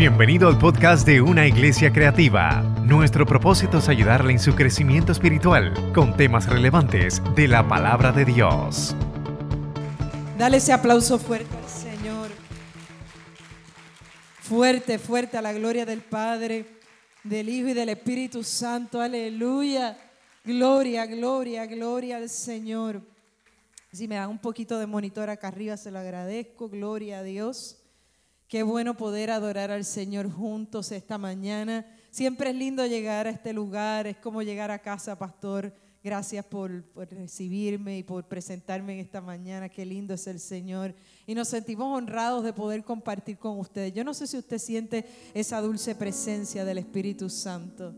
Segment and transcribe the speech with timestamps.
[0.00, 2.62] Bienvenido al podcast de Una Iglesia Creativa.
[2.86, 8.24] Nuestro propósito es ayudarle en su crecimiento espiritual con temas relevantes de la palabra de
[8.24, 8.96] Dios.
[10.38, 12.30] Dale ese aplauso fuerte al Señor.
[14.40, 16.64] Fuerte, fuerte a la gloria del Padre,
[17.22, 19.02] del Hijo y del Espíritu Santo.
[19.02, 19.98] Aleluya.
[20.46, 23.02] Gloria, gloria, gloria al Señor.
[23.92, 26.70] Si me dan un poquito de monitor acá arriba, se lo agradezco.
[26.70, 27.79] Gloria a Dios.
[28.50, 31.86] Qué bueno poder adorar al Señor juntos esta mañana.
[32.10, 35.72] Siempre es lindo llegar a este lugar, es como llegar a casa, pastor.
[36.02, 39.68] Gracias por, recibirme y por presentarme en esta mañana.
[39.68, 40.96] Qué lindo es el Señor.
[41.28, 43.92] Y nos sentimos honrados de poder compartir con ustedes.
[43.92, 47.94] Yo no sé si usted siente esa dulce presencia del Espíritu Santo.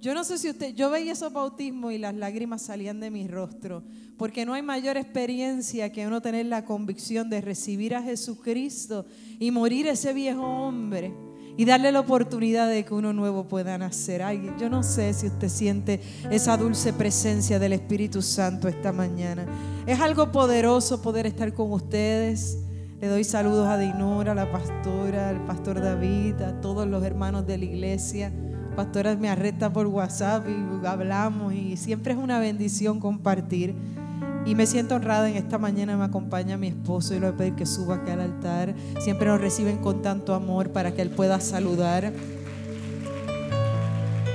[0.00, 3.28] Yo no sé si usted, yo veía esos bautismos y las lágrimas salían de mi
[3.28, 3.82] rostro,
[4.16, 9.04] porque no hay mayor experiencia que uno tener la convicción de recibir a Jesucristo
[9.38, 11.12] y morir ese viejo hombre
[11.54, 14.22] y darle la oportunidad de que uno nuevo pueda nacer.
[14.22, 19.44] Ay, yo no sé si usted siente esa dulce presencia del Espíritu Santo esta mañana.
[19.86, 22.56] Es algo poderoso poder estar con ustedes.
[23.02, 27.46] Le doy saludos a Dinora, a la pastora, al pastor David, a todos los hermanos
[27.46, 28.32] de la iglesia
[28.80, 33.74] pastora me arresta por WhatsApp y hablamos y siempre es una bendición compartir.
[34.46, 37.36] Y me siento honrada en esta mañana, me acompaña mi esposo y le voy a
[37.36, 38.74] pedir que suba aquí al altar.
[39.00, 42.10] Siempre nos reciben con tanto amor para que él pueda saludar.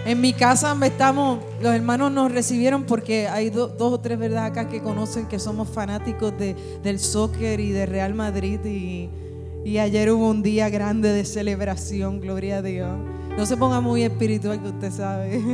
[0.05, 4.69] En mi casa estamos, los hermanos nos recibieron porque hay dos o tres verdad acá
[4.69, 9.09] que conocen que somos fanáticos de, del soccer y de Real Madrid y,
[9.65, 12.95] y ayer hubo un día grande de celebración, gloria a Dios.
[13.37, 15.41] No se ponga muy espiritual que usted sabe.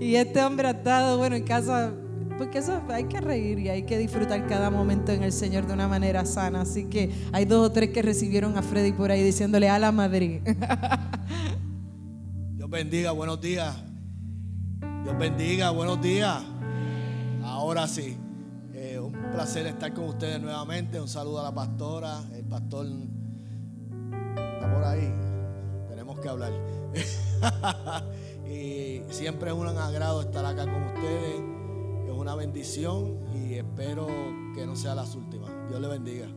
[0.00, 1.94] y este hombre ha estado, bueno, en casa,
[2.36, 5.72] porque eso hay que reír y hay que disfrutar cada momento en el Señor de
[5.72, 6.60] una manera sana.
[6.60, 9.90] Así que hay dos o tres que recibieron a Freddy por ahí diciéndole a la
[9.90, 10.42] Madrid.
[12.56, 13.74] Dios bendiga, buenos días.
[15.04, 16.42] Dios bendiga, buenos días.
[17.42, 18.18] Ahora sí,
[18.74, 21.00] eh, un placer estar con ustedes nuevamente.
[21.00, 22.86] Un saludo a la pastora, el pastor
[24.36, 25.31] está por ahí
[26.22, 26.52] que hablar.
[28.48, 31.40] y siempre es un agrado estar acá con ustedes.
[32.06, 34.06] Es una bendición y espero
[34.54, 35.50] que no sea las últimas.
[35.68, 36.28] Dios le bendiga.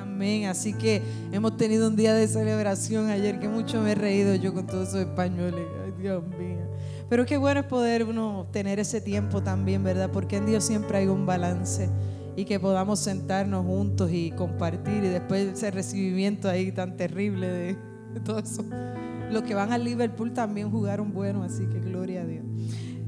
[0.00, 0.46] Amén.
[0.46, 1.02] Así que
[1.32, 4.88] hemos tenido un día de celebración ayer que mucho me he reído yo con todos
[4.88, 5.66] esos españoles.
[5.84, 6.58] Ay, Dios mío.
[7.08, 10.10] Pero qué bueno es poder uno tener ese tiempo también, ¿verdad?
[10.12, 11.88] Porque en Dios siempre hay un balance
[12.36, 17.91] y que podamos sentarnos juntos y compartir y después ese recibimiento ahí tan terrible de
[18.20, 18.64] todo eso.
[19.30, 22.44] Los que van al Liverpool también jugaron bueno, así que gloria a Dios.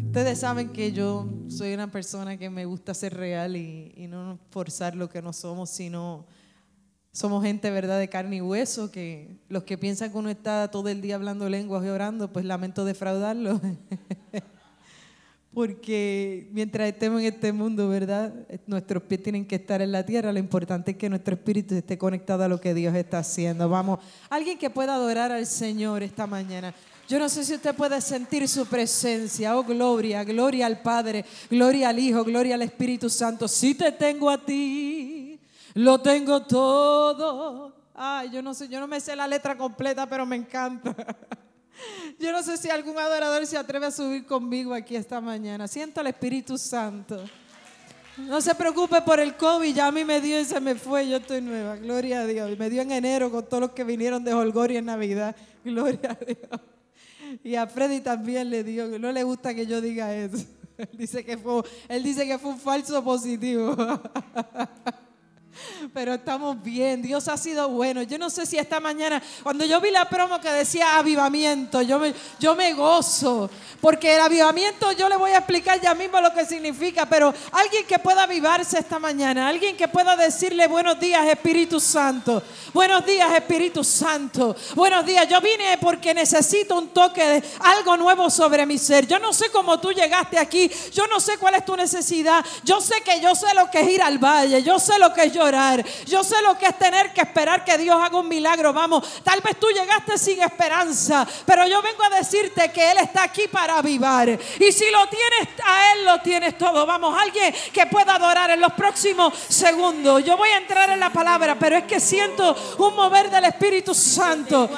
[0.06, 4.94] Ustedes saben que yo soy una persona que me gusta ser real y, no forzar
[4.94, 6.24] lo que no somos, sino
[7.10, 10.88] somos gente, ¿verdad?, de carne y hueso, que los que piensan que uno está todo
[10.88, 13.60] el día hablando lenguas y orando, pues lamento defraudarlo.
[15.54, 18.34] porque mientras estemos en este mundo, ¿verdad?
[18.66, 20.32] Nuestros pies tienen que estar en la tierra.
[20.32, 23.68] Lo importante es que nuestro espíritu esté conectado a lo que Dios está haciendo.
[23.68, 26.74] Vamos, alguien que pueda adorar al Señor esta mañana.
[27.08, 29.56] Yo no sé si usted puede sentir su presencia.
[29.56, 33.46] Oh, gloria, gloria al Padre, gloria al Hijo, gloria al Espíritu Santo.
[33.46, 35.38] Si te tengo a ti,
[35.74, 37.74] lo tengo todo.
[37.94, 40.94] Ay, yo no sé, yo no me sé la letra completa, pero me encanta.
[42.18, 45.68] Yo no sé si algún adorador se atreve a subir conmigo aquí esta mañana.
[45.68, 47.24] Siento al Espíritu Santo.
[48.16, 51.08] No se preocupe por el COVID, ya a mí me dio y se me fue,
[51.08, 52.56] yo estoy nueva, gloria a Dios.
[52.56, 56.24] Me dio en enero con todos los que vinieron de Holgoria en Navidad, gloria a
[56.24, 56.60] Dios.
[57.42, 60.38] Y a Freddy también le dio, no le gusta que yo diga eso.
[60.78, 63.76] Él dice que fue, él dice que fue un falso positivo.
[65.92, 68.02] Pero estamos bien, Dios ha sido bueno.
[68.02, 71.98] Yo no sé si esta mañana, cuando yo vi la promo que decía avivamiento, yo
[71.98, 73.50] me, yo me gozo,
[73.80, 77.86] porque el avivamiento yo le voy a explicar ya mismo lo que significa, pero alguien
[77.86, 82.42] que pueda avivarse esta mañana, alguien que pueda decirle buenos días Espíritu Santo,
[82.72, 88.30] buenos días Espíritu Santo, buenos días, yo vine porque necesito un toque de algo nuevo
[88.30, 89.06] sobre mi ser.
[89.06, 92.80] Yo no sé cómo tú llegaste aquí, yo no sé cuál es tu necesidad, yo
[92.80, 95.32] sé que yo sé lo que es ir al valle, yo sé lo que es
[95.44, 95.84] llorar.
[96.06, 98.72] Yo sé lo que es tener que esperar que Dios haga un milagro.
[98.72, 103.24] Vamos, tal vez tú llegaste sin esperanza, pero yo vengo a decirte que Él está
[103.24, 104.28] aquí para avivar.
[104.28, 106.86] Y si lo tienes a Él, lo tienes todo.
[106.86, 110.24] Vamos, alguien que pueda adorar en los próximos segundos.
[110.24, 113.94] Yo voy a entrar en la palabra, pero es que siento un mover del Espíritu
[113.94, 114.68] Santo.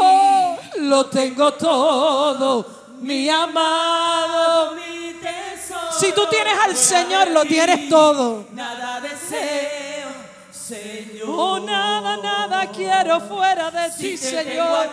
[0.00, 4.76] Oh, lo tengo todo, mi amado.
[5.98, 8.46] Si tú tienes al Señor, lo tienes todo.
[8.52, 9.96] Nada deseo
[11.28, 14.90] Oh, nada, nada nada quiero fuera de ti, Señor.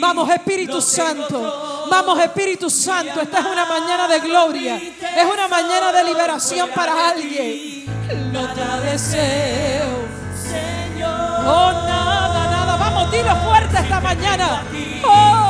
[0.00, 1.86] Vamos, Espíritu Santo.
[1.90, 3.20] Vamos, Espíritu Santo.
[3.20, 4.76] Esta es una mañana de gloria.
[4.76, 7.86] Es una mañana de liberación para alguien.
[8.32, 11.40] Nada deseo, Señor.
[11.46, 12.76] Oh, nada, nada.
[12.76, 14.62] Vamos, dilo fuerte esta mañana.
[15.04, 15.45] Oh,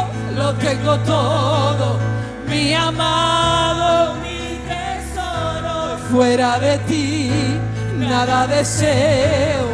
[0.47, 1.99] lo tengo todo,
[2.49, 5.99] mi amado, mi tesoro.
[6.11, 7.31] Fuera de ti,
[7.97, 9.67] nada deseo.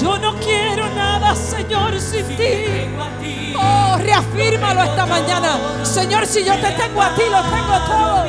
[0.00, 2.54] Yo no quiero nada, Señor, sin ti.
[3.56, 5.58] Oh, reafírmalo esta mañana.
[5.82, 8.26] Señor, si yo te tengo a ti, lo tengo todo.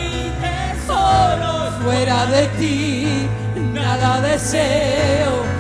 [0.90, 3.28] Oh, fuera de ti,
[3.74, 5.57] nada deseo.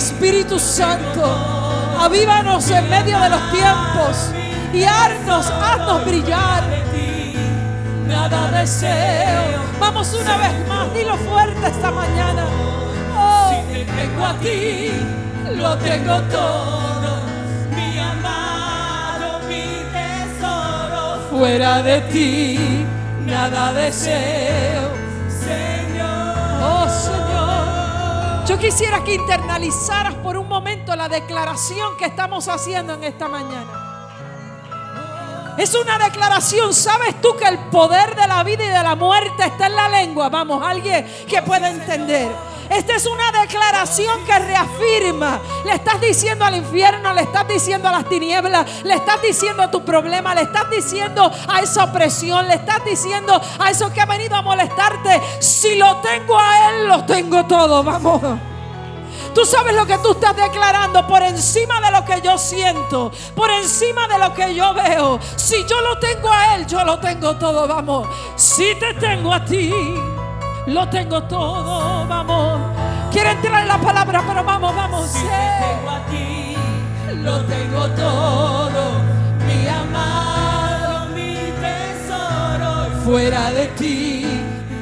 [0.00, 1.22] Espíritu Santo,
[2.00, 4.30] avívanos en medio de los tiempos
[4.72, 6.64] y haznos, haznos brillar.
[8.08, 9.42] Nada deseo.
[9.78, 12.46] Vamos una vez más, dilo fuerte esta mañana.
[13.14, 14.90] Oh, si te tengo a ti,
[15.54, 17.20] lo tengo todo.
[17.76, 21.28] Mi amado, mi tesoro.
[21.28, 22.86] Fuera de ti,
[23.26, 24.92] nada deseo.
[25.28, 26.34] Señor.
[26.62, 27.40] Oh, Señor.
[28.46, 29.14] Yo quisiera que
[29.50, 33.68] internalizaras por un momento la declaración que estamos haciendo en esta mañana.
[35.58, 36.72] Es una declaración.
[36.72, 39.88] ¿Sabes tú que el poder de la vida y de la muerte está en la
[39.88, 40.28] lengua?
[40.28, 42.30] Vamos, alguien que pueda entender.
[42.70, 45.40] Esta es una declaración que reafirma.
[45.64, 49.70] Le estás diciendo al infierno, le estás diciendo a las tinieblas, le estás diciendo a
[49.70, 54.06] tu problema, le estás diciendo a esa opresión, le estás diciendo a eso que ha
[54.06, 55.20] venido a molestarte.
[55.40, 57.82] Si lo tengo a Él, lo tengo todo.
[57.82, 58.20] Vamos.
[59.34, 63.50] Tú sabes lo que tú estás declarando por encima de lo que yo siento, por
[63.50, 65.20] encima de lo que yo veo.
[65.36, 68.08] Si yo lo tengo a Él, yo lo tengo todo, vamos.
[68.36, 69.72] Si te tengo a ti,
[70.66, 72.60] lo tengo todo, vamos.
[73.12, 75.08] Quiero entrar en la palabra, pero vamos, vamos.
[75.10, 76.56] Si te tengo a ti,
[77.16, 78.82] lo tengo todo.
[79.46, 83.02] Mi amado, mi tesoro.
[83.04, 84.26] Fuera de ti,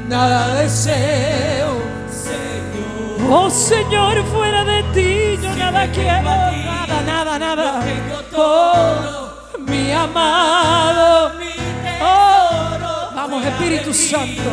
[0.08, 1.77] nada deseo.
[3.30, 7.80] Oh Señor, fuera de ti yo nada quiero, nada, nada, nada.
[8.34, 11.32] Oh, mi amado,
[12.00, 14.50] oh, vamos Espíritu Santo.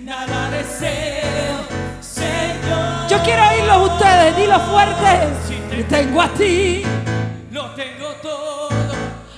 [0.00, 1.66] Nada deseo,
[2.00, 3.08] Señor.
[3.10, 5.84] Yo quiero oírlos ustedes, dilo fuerte.
[5.88, 6.82] Tengo a ti,
[7.50, 8.94] lo tengo todo.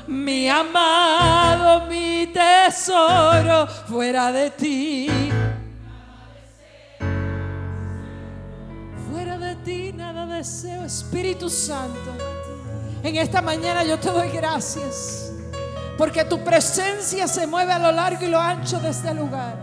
[0.06, 5.33] Mi amado, mi tesoro, fuera de ti.
[10.37, 12.15] Deseo, Espíritu Santo.
[13.03, 15.33] En esta mañana yo te doy gracias
[15.97, 19.56] porque tu presencia se mueve a lo largo y lo ancho de este lugar.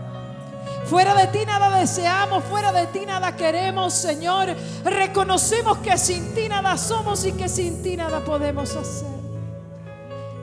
[0.86, 4.54] Fuera de ti nada deseamos, fuera de ti nada queremos, Señor.
[4.84, 9.13] Reconocemos que sin ti nada somos y que sin ti nada podemos hacer.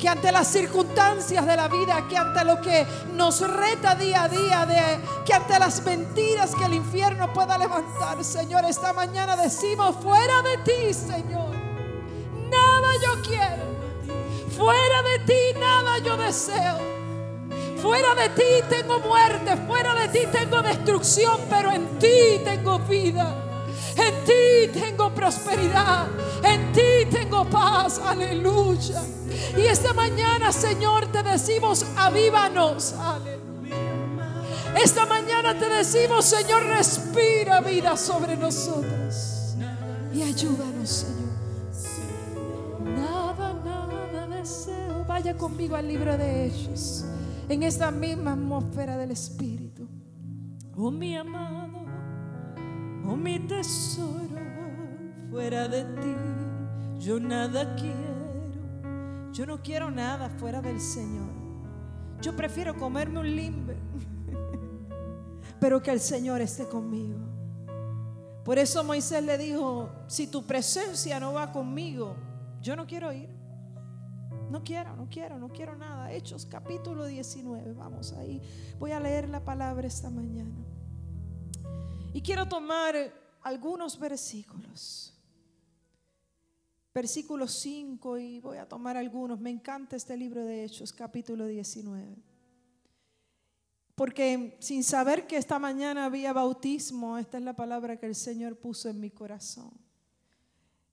[0.02, 4.28] Que ante las circunstancias de la vida, que ante lo que nos reta día a
[4.28, 10.42] día, que ante las mentiras que el infierno pueda levantar, Señor, esta mañana decimos, fuera
[10.42, 11.52] de ti, Señor,
[12.50, 13.72] nada yo quiero.
[14.58, 16.80] Fuera de ti nada yo deseo.
[17.80, 23.51] Fuera de ti tengo muerte, fuera de ti tengo destrucción, pero en ti tengo vida.
[23.98, 26.08] En ti tengo prosperidad,
[26.44, 29.02] en ti tengo paz, aleluya.
[29.58, 33.42] Y esta mañana, Señor, te decimos, avívanos, aleluya.
[34.82, 39.56] Esta mañana te decimos, Señor, respira vida sobre nosotros.
[40.14, 41.22] Y ayúdanos, Señor.
[42.98, 45.06] Nada, nada deseo.
[45.08, 47.06] Vaya conmigo al libro de Hechos
[47.50, 49.88] en esta misma atmósfera del Espíritu.
[50.78, 51.61] Oh mi amado,
[53.08, 54.40] oh mi tesoro,
[55.30, 56.42] fuera de ti
[57.02, 59.32] yo nada quiero.
[59.34, 61.32] Yo no quiero nada fuera del Señor.
[62.22, 63.76] Yo prefiero comerme un limbe,
[65.60, 67.18] pero que el Señor esté conmigo.
[68.46, 72.16] Por eso Moisés le dijo, si tu presencia no va conmigo,
[72.62, 73.30] yo no quiero ir.
[74.52, 76.12] No quiero, no quiero, no quiero nada.
[76.12, 78.42] Hechos capítulo 19, vamos ahí.
[78.78, 80.71] Voy a leer la palabra esta mañana.
[82.14, 82.96] Y quiero tomar
[83.42, 85.14] algunos versículos.
[86.94, 89.40] Versículo 5 y voy a tomar algunos.
[89.40, 92.18] Me encanta este libro de Hechos, capítulo 19.
[93.96, 98.58] Porque sin saber que esta mañana había bautismo, esta es la palabra que el Señor
[98.58, 99.72] puso en mi corazón.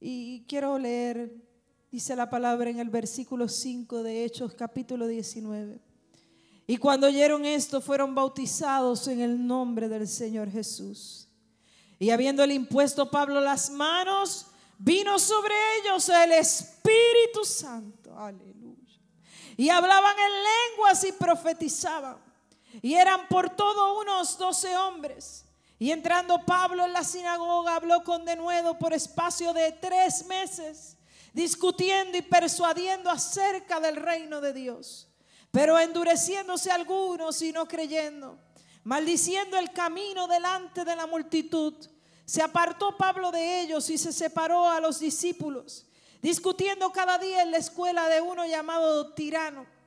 [0.01, 1.49] Y quiero leer
[1.91, 5.81] Dice la palabra en el versículo 5 de Hechos capítulo 19.
[6.71, 11.27] Y cuando oyeron esto fueron bautizados en el nombre del Señor Jesús.
[11.99, 18.15] Y habiéndole impuesto Pablo las manos, vino sobre ellos el Espíritu Santo.
[18.19, 19.01] Aleluya.
[19.57, 22.19] Y hablaban en lenguas y profetizaban.
[22.83, 25.47] Y eran por todo unos doce hombres.
[25.79, 30.99] Y entrando Pablo en la sinagoga, habló con denuedo por espacio de tres meses,
[31.33, 35.08] discutiendo y persuadiendo acerca del reino de Dios.
[35.51, 38.39] Pero endureciéndose algunos y no creyendo,
[38.85, 41.75] maldiciendo el camino delante de la multitud,
[42.25, 45.87] se apartó Pablo de ellos y se separó a los discípulos,
[46.21, 49.78] discutiendo cada día en la escuela de uno llamado tirano.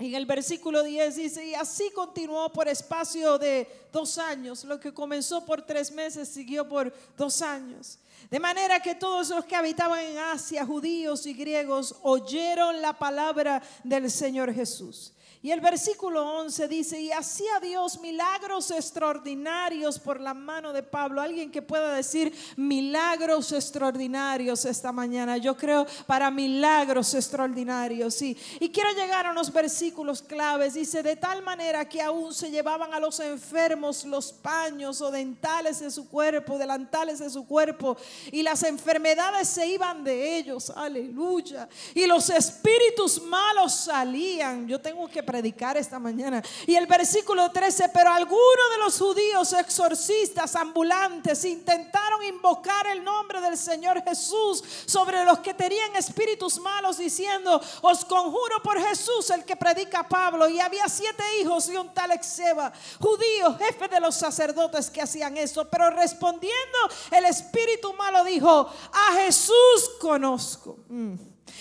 [0.00, 4.94] En el versículo 10 dice, y así continuó por espacio de dos años, lo que
[4.94, 7.98] comenzó por tres meses siguió por dos años.
[8.30, 13.62] De manera que todos los que habitaban en Asia, judíos y griegos, oyeron la palabra
[13.84, 15.12] del Señor Jesús.
[15.42, 21.22] Y el versículo 11 dice, y hacía Dios milagros extraordinarios por la mano de Pablo.
[21.22, 25.38] Alguien que pueda decir milagros extraordinarios esta mañana.
[25.38, 28.36] Yo creo para milagros extraordinarios, sí.
[28.60, 30.74] Y quiero llegar a unos versículos claves.
[30.74, 35.80] Dice, de tal manera que aún se llevaban a los enfermos los paños o dentales
[35.80, 37.96] de su cuerpo, delantales de su cuerpo.
[38.30, 40.68] Y las enfermedades se iban de ellos.
[40.68, 41.66] Aleluya.
[41.94, 44.68] Y los espíritus malos salían.
[44.68, 46.42] Yo tengo que predicar esta mañana.
[46.66, 53.40] Y el versículo 13, pero algunos de los judíos exorcistas ambulantes intentaron invocar el nombre
[53.40, 59.44] del Señor Jesús sobre los que tenían espíritus malos diciendo, os conjuro por Jesús el
[59.44, 60.48] que predica Pablo.
[60.48, 65.36] Y había siete hijos y un tal Exeba, judío, jefe de los sacerdotes que hacían
[65.36, 65.64] eso.
[65.70, 66.78] Pero respondiendo
[67.12, 70.76] el espíritu malo dijo, a Jesús conozco.
[70.88, 71.14] Mm.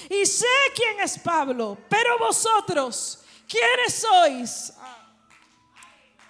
[0.09, 4.73] Y sé quién es Pablo, pero vosotros ¿Quiénes sois?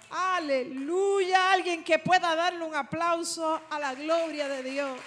[0.08, 1.52] Aleluya.
[1.52, 4.98] Alguien que pueda darle un aplauso a la gloria de Dios.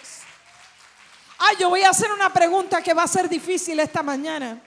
[1.39, 4.62] Ay, yo voy a hacer una pregunta que va a ser difícil esta mañana.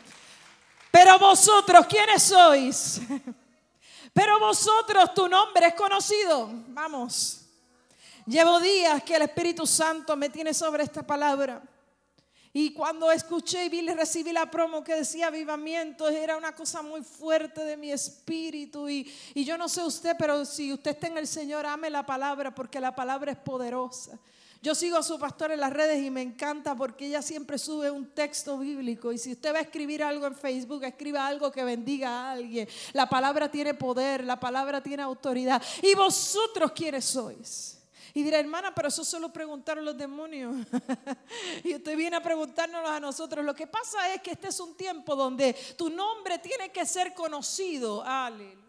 [0.90, 3.00] Pero vosotros, ¿quiénes sois?
[4.12, 6.50] Pero vosotros, tu nombre es conocido.
[6.68, 7.42] Vamos.
[8.26, 11.62] Llevo días que el Espíritu Santo me tiene sobre esta palabra.
[12.58, 17.02] Y cuando escuché y vi, recibí la promo que decía avivamiento, era una cosa muy
[17.02, 18.88] fuerte de mi espíritu.
[18.88, 22.06] Y, y yo no sé usted, pero si usted está en el Señor, ame la
[22.06, 24.18] palabra porque la palabra es poderosa.
[24.62, 27.90] Yo sigo a su pastor en las redes y me encanta porque ella siempre sube
[27.90, 29.12] un texto bíblico.
[29.12, 32.66] Y si usted va a escribir algo en Facebook, escriba algo que bendiga a alguien.
[32.94, 35.62] La palabra tiene poder, la palabra tiene autoridad.
[35.82, 37.75] ¿Y vosotros quiénes sois?
[38.16, 40.56] Y dirá, hermana, pero eso solo preguntaron los demonios.
[41.64, 43.44] y usted viene a preguntárnoslo a nosotros.
[43.44, 47.12] Lo que pasa es que este es un tiempo donde tu nombre tiene que ser
[47.12, 48.02] conocido.
[48.02, 48.65] Aleluya.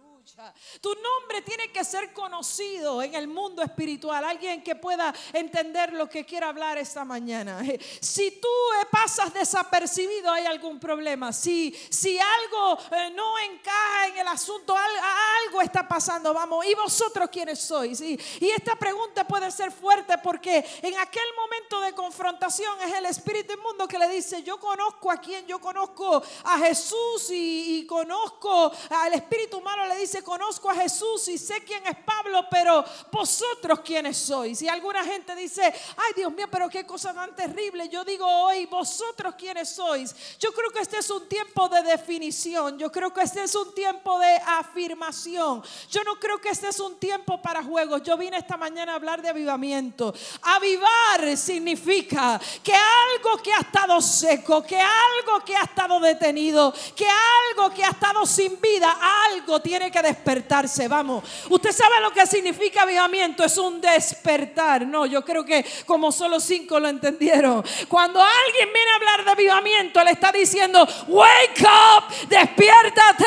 [0.81, 4.25] Tu nombre tiene que ser conocido en el mundo espiritual.
[4.25, 7.61] Alguien que pueda entender lo que quiero hablar esta mañana.
[7.99, 8.47] Si tú
[8.81, 11.31] eh, pasas desapercibido, hay algún problema.
[11.33, 16.33] Si, si algo eh, no encaja en el asunto, algo está pasando.
[16.33, 17.99] Vamos, ¿y vosotros quiénes sois?
[18.01, 23.53] Y, esta pregunta puede ser fuerte porque en aquel momento de confrontación es el espíritu
[23.53, 28.71] inmundo que le dice: Yo conozco a quien, yo conozco a Jesús y, y conozco
[28.89, 34.17] al espíritu malo, le conozco a Jesús y sé quién es Pablo, pero vosotros quiénes
[34.17, 34.61] sois.
[34.61, 37.89] Y alguna gente dice, ay Dios mío, pero qué cosa tan terrible.
[37.89, 40.13] Yo digo hoy, vosotros quiénes sois.
[40.39, 42.77] Yo creo que este es un tiempo de definición.
[42.77, 45.63] Yo creo que este es un tiempo de afirmación.
[45.89, 48.03] Yo no creo que este es un tiempo para juegos.
[48.03, 50.13] Yo vine esta mañana a hablar de avivamiento.
[50.41, 57.07] Avivar significa que algo que ha estado seco, que algo que ha estado detenido, que
[57.07, 58.97] algo que ha estado sin vida,
[59.29, 60.87] algo tiene que despertarse.
[60.87, 64.85] Vamos, usted sabe lo que significa avivamiento, es un despertar.
[64.85, 67.63] No, yo creo que como solo cinco lo entendieron.
[67.87, 73.25] Cuando alguien viene a hablar de avivamiento, le está diciendo, wake up, despiértate,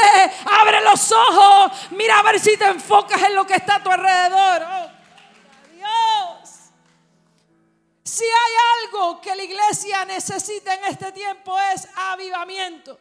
[0.60, 3.90] abre los ojos, mira a ver si te enfocas en lo que está a tu
[3.90, 4.62] alrededor.
[4.62, 4.90] Oh,
[5.75, 6.50] Dios.
[8.02, 12.99] Si hay algo que la iglesia necesita en este tiempo es avivamiento.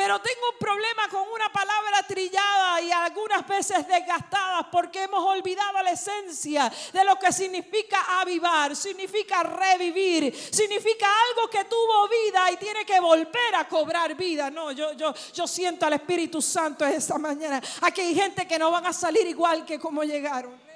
[0.00, 5.82] Pero tengo un problema con una palabra trillada y algunas veces desgastada porque hemos olvidado
[5.82, 12.56] la esencia de lo que significa avivar, significa revivir, significa algo que tuvo vida y
[12.56, 14.50] tiene que volver a cobrar vida.
[14.50, 17.60] No, yo, yo, yo siento al Espíritu Santo esta mañana.
[17.82, 20.69] Aquí hay gente que no van a salir igual que como llegaron.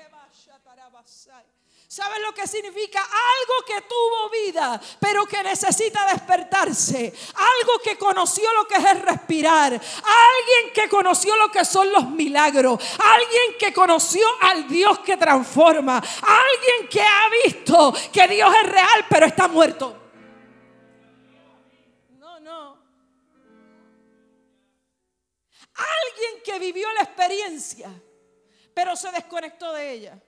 [1.95, 2.99] ¿Sabes lo que significa?
[2.99, 7.15] Algo que tuvo vida, pero que necesita despertarse.
[7.37, 9.75] Algo que conoció lo que es el respirar.
[9.75, 12.83] Alguien que conoció lo que son los milagros.
[12.99, 15.99] Alguien que conoció al Dios que transforma.
[15.99, 19.97] Alguien que ha visto que Dios es real, pero está muerto.
[22.19, 22.77] No, no.
[25.75, 27.89] Alguien que vivió la experiencia,
[28.75, 30.21] pero se desconectó de ella.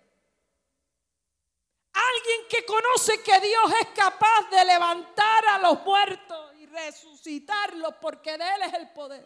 [1.96, 8.36] Alguien que conoce que Dios es capaz de levantar a los muertos y resucitarlos porque
[8.36, 9.24] de Él es el poder.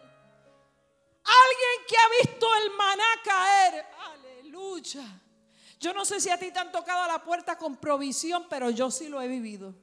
[1.23, 3.85] Alguien que ha visto el maná caer.
[4.13, 5.03] Aleluya.
[5.81, 8.89] Yo no sé si a ti te han tocado la puerta con provisión, pero yo
[8.89, 9.75] sí lo he vivido.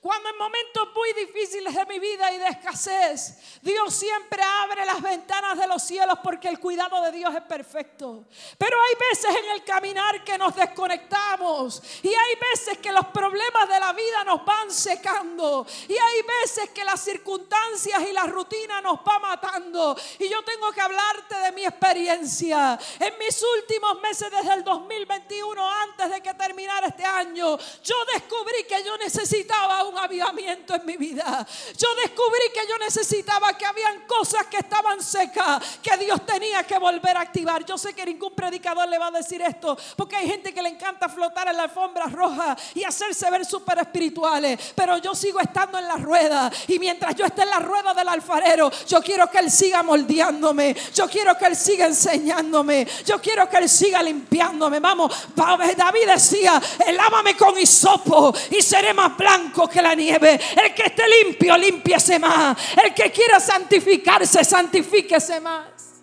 [0.00, 5.02] Cuando en momentos muy difíciles de mi vida y de escasez, Dios siempre abre las
[5.02, 8.24] ventanas de los cielos porque el cuidado de Dios es perfecto.
[8.56, 13.68] Pero hay veces en el caminar que nos desconectamos y hay veces que los problemas
[13.68, 18.80] de la vida nos van secando y hay veces que las circunstancias y la rutina
[18.80, 19.96] nos va matando.
[20.18, 22.78] Y yo tengo que hablarte de mi experiencia.
[22.98, 28.64] En mis últimos meses desde el 2021, antes de que terminara este año, yo descubrí
[28.64, 31.46] que yo necesitaba un avivamiento en mi vida.
[31.76, 36.78] Yo descubrí que yo necesitaba que habían cosas que estaban secas, que Dios tenía que
[36.78, 37.64] volver a activar.
[37.64, 40.70] Yo sé que ningún predicador le va a decir esto, porque hay gente que le
[40.70, 44.72] encanta flotar en la alfombra roja y hacerse ver súper espirituales.
[44.74, 48.08] Pero yo sigo estando en la rueda y mientras yo esté en la rueda del
[48.08, 50.76] alfarero, yo quiero que Él siga moldeándome.
[50.94, 52.86] Yo quiero que Él siga enseñándome.
[53.06, 54.80] Yo quiero que Él siga limpiándome.
[54.80, 56.60] Vamos, David decía,
[56.92, 60.38] lávame con hisopo y seré más blanco que la nieve.
[60.62, 62.56] El que esté limpio, limpiese más.
[62.82, 66.02] El que quiera santificarse, santifíquese más.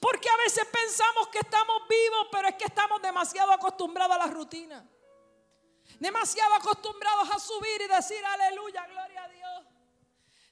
[0.00, 4.26] Porque a veces pensamos que estamos vivos, pero es que estamos demasiado acostumbrados a la
[4.26, 4.84] rutina.
[5.98, 9.35] Demasiado acostumbrados a subir y decir aleluya, gloria a Dios.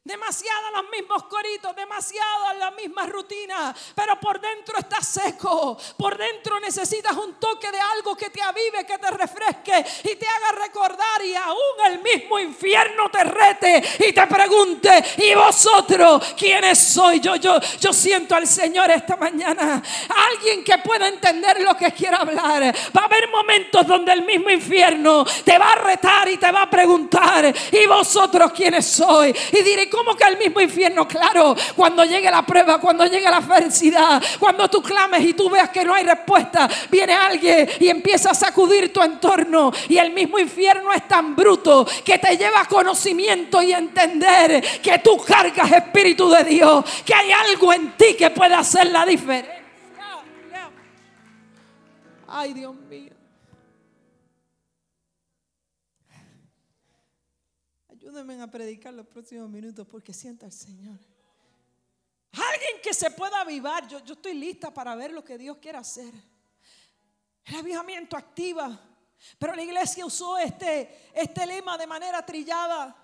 [0.06, 5.78] Demasiado los mismos coritos, demasiado la misma rutina, pero por dentro está seco.
[5.96, 10.26] Por dentro necesitas un toque de algo que te avive, que te refresque y te
[10.26, 16.78] haga recordar y aún el mismo infierno te rete y te pregunte, ¿y vosotros quiénes
[16.78, 17.20] soy?
[17.20, 19.82] Yo yo yo siento al Señor esta mañana,
[20.30, 22.76] alguien que pueda entender lo que quiero hablar.
[22.94, 26.64] Va a haber momentos donde el mismo infierno te va a retar y te va
[26.64, 29.34] a preguntar, ¿y vosotros quiénes soy?
[29.50, 31.06] Y diré ¿Cómo que el mismo infierno?
[31.06, 35.70] Claro, cuando llegue la prueba, cuando llegue la felicidad, cuando tú clames y tú veas
[35.70, 39.70] que no hay respuesta, viene alguien y empieza a sacudir tu entorno.
[39.88, 44.98] Y el mismo infierno es tan bruto que te lleva a conocimiento y entender que
[44.98, 49.62] tú cargas Espíritu de Dios, que hay algo en ti que puede hacer la diferencia.
[52.26, 53.13] Ay, Dios mío.
[58.14, 61.00] Ayúdenme a predicar los próximos minutos porque sienta al Señor.
[62.30, 63.88] Alguien que se pueda avivar.
[63.88, 66.14] Yo, yo estoy lista para ver lo que Dios quiere hacer.
[67.44, 68.80] El avivamiento activa.
[69.36, 72.94] Pero la iglesia usó este, este lema de manera trillada.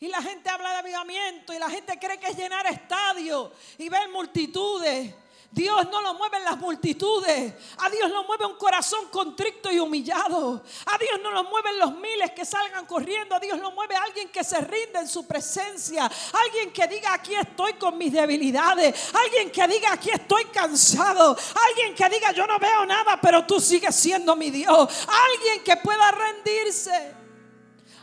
[0.00, 3.88] Y la gente habla de avivamiento y la gente cree que es llenar estadios y
[3.88, 5.14] ver multitudes.
[5.52, 7.54] Dios no lo mueve en las multitudes.
[7.78, 10.62] A Dios lo mueve un corazón contrito y humillado.
[10.86, 13.34] A Dios no lo mueven los miles que salgan corriendo.
[13.34, 16.08] A Dios lo mueve alguien que se rinde en su presencia.
[16.44, 19.12] Alguien que diga aquí estoy con mis debilidades.
[19.12, 21.36] Alguien que diga aquí estoy cansado.
[21.68, 25.08] Alguien que diga yo no veo nada, pero tú sigues siendo mi Dios.
[25.08, 27.14] Alguien que pueda rendirse.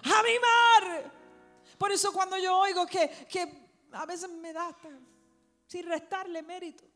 [0.03, 1.13] Animar.
[1.77, 4.75] Por eso cuando yo oigo que, que a veces me da
[5.65, 6.86] sin restarle mérito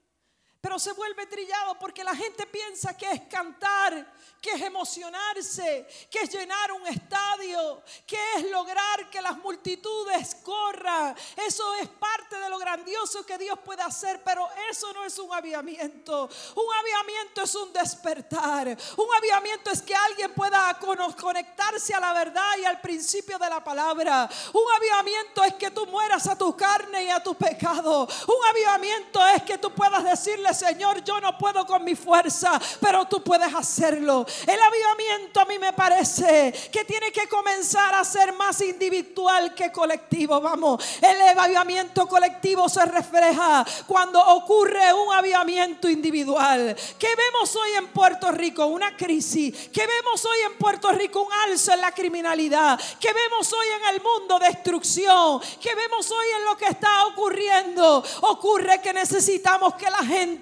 [0.62, 6.19] pero se vuelve trillado porque la gente piensa que es cantar, que es emocionarse, que
[6.19, 11.15] es llenar un estadio, que es lograr que las multitudes corran.
[11.36, 15.34] Eso es parte de lo grandioso que Dios puede hacer, pero eso no es un
[15.34, 16.30] avivamiento.
[16.56, 18.78] Un avivamiento es un despertar.
[18.97, 23.63] Un avivamiento es que alguien pueda conectarse a la verdad y al principio de la
[23.63, 24.30] palabra.
[24.54, 28.08] Un avivamiento es que tú mueras a tu carne y a tu pecado.
[28.28, 33.06] Un avivamiento es que tú puedas decirle Señor, yo no puedo con mi fuerza, pero
[33.06, 34.26] tú puedes hacerlo.
[34.48, 39.72] El avivamiento a mí me parece que tiene que comenzar a ser más individual que
[39.72, 40.40] colectivo.
[40.42, 46.76] Vamos, el avivamiento colectivo se refleja cuando ocurre un avivamiento individual.
[46.98, 48.66] ¿Qué vemos hoy en Puerto Rico?
[48.66, 49.70] Una crisis.
[49.70, 51.22] ¿Qué vemos hoy en Puerto Rico?
[51.22, 52.80] Un alza en la criminalidad.
[53.00, 54.40] ¿Qué vemos hoy en el mundo?
[54.40, 55.42] Destrucción.
[55.62, 58.04] ¿Qué vemos hoy en lo que está ocurriendo?
[58.22, 60.41] Ocurre que necesitamos que la gente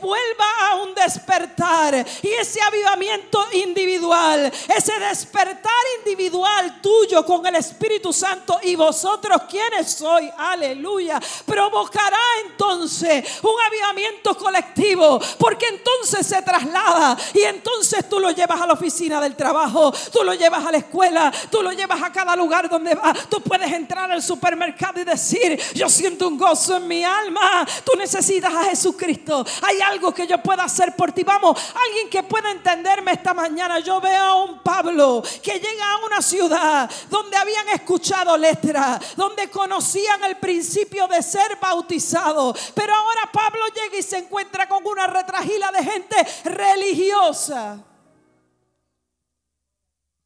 [0.00, 2.06] vuelva a un despertar.
[2.22, 9.92] Y ese avivamiento individual, ese despertar individual tuyo con el Espíritu Santo y vosotros quienes
[9.92, 18.30] sois, aleluya, provocará entonces un avivamiento colectivo, porque entonces se traslada y entonces tú lo
[18.30, 22.02] llevas a la oficina del trabajo, tú lo llevas a la escuela, tú lo llevas
[22.02, 26.38] a cada lugar donde va, tú puedes entrar al supermercado y decir, yo siento un
[26.38, 31.12] gozo en mi alma, tú necesitas a Jesucristo, hay algo que yo pueda hacer por
[31.12, 35.92] ti, vamos, alguien que pueda entenderme esta mañana, yo veo a un Pablo que llega
[35.92, 42.94] a una ciudad donde habían escuchado letras, donde conocían el principio de ser bautizado, pero
[42.94, 47.84] ahora Pablo llega y se encuentra con una retragila de gente religiosa.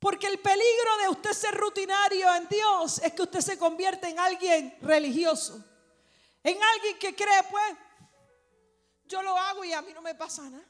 [0.04, 4.18] Porque el peligro de usted ser rutinario en Dios es que usted se convierte en
[4.18, 5.64] alguien religioso.
[6.42, 7.64] En alguien que cree, pues,
[9.06, 10.64] yo lo hago y a mí no me pasa nada.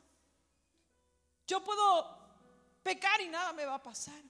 [1.46, 2.18] Yo puedo
[2.82, 4.20] pecar y nada me va a pasar.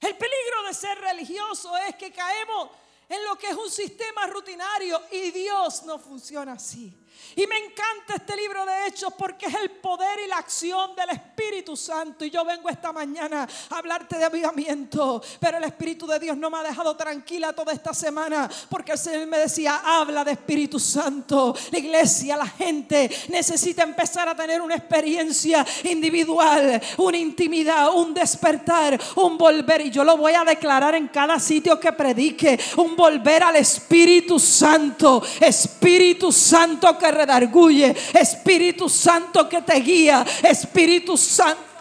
[0.00, 2.70] El peligro de ser religioso es que caemos
[3.08, 6.96] en lo que es un sistema rutinario y Dios no funciona así.
[7.34, 11.10] Y me encanta este libro de Hechos porque es el poder y la acción del
[11.10, 12.24] Espíritu Santo.
[12.24, 15.22] Y yo vengo esta mañana a hablarte de avivamiento.
[15.40, 18.98] Pero el Espíritu de Dios no me ha dejado tranquila toda esta semana porque el
[18.98, 21.54] Señor me decía, habla de Espíritu Santo.
[21.70, 29.00] La iglesia, la gente necesita empezar a tener una experiencia individual, una intimidad, un despertar,
[29.16, 29.80] un volver.
[29.86, 32.58] Y yo lo voy a declarar en cada sitio que predique.
[32.76, 35.22] Un volver al Espíritu Santo.
[35.40, 41.72] Espíritu Santo que redarguye, Espíritu Santo que te guía, Espíritu Santo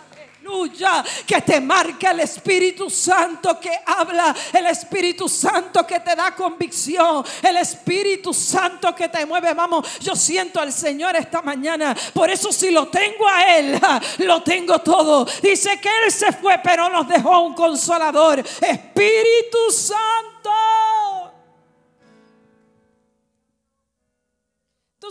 [1.26, 7.24] que te marca el Espíritu Santo que habla, el Espíritu Santo que te da convicción,
[7.42, 9.54] el Espíritu Santo que te mueve.
[9.54, 13.80] Vamos, yo siento al Señor esta mañana, por eso si lo tengo a Él,
[14.20, 15.26] lo tengo todo.
[15.42, 20.91] Dice que Él se fue, pero nos dejó un consolador, Espíritu Santo.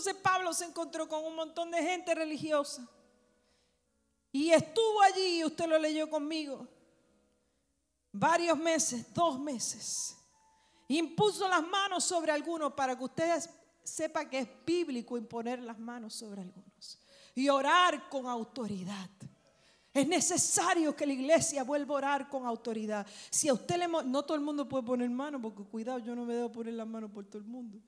[0.00, 2.88] Entonces Pablo se encontró con un montón de gente religiosa.
[4.32, 6.66] Y estuvo allí, usted lo leyó conmigo,
[8.10, 10.16] varios meses, dos meses.
[10.88, 13.50] Impuso las manos sobre algunos para que ustedes
[13.82, 16.98] sepa que es bíblico imponer las manos sobre algunos.
[17.34, 19.10] Y orar con autoridad.
[19.92, 23.06] Es necesario que la iglesia vuelva a orar con autoridad.
[23.28, 23.86] Si a usted le...
[23.86, 26.86] No todo el mundo puede poner mano, porque cuidado, yo no me debo poner las
[26.86, 27.78] manos por todo el mundo.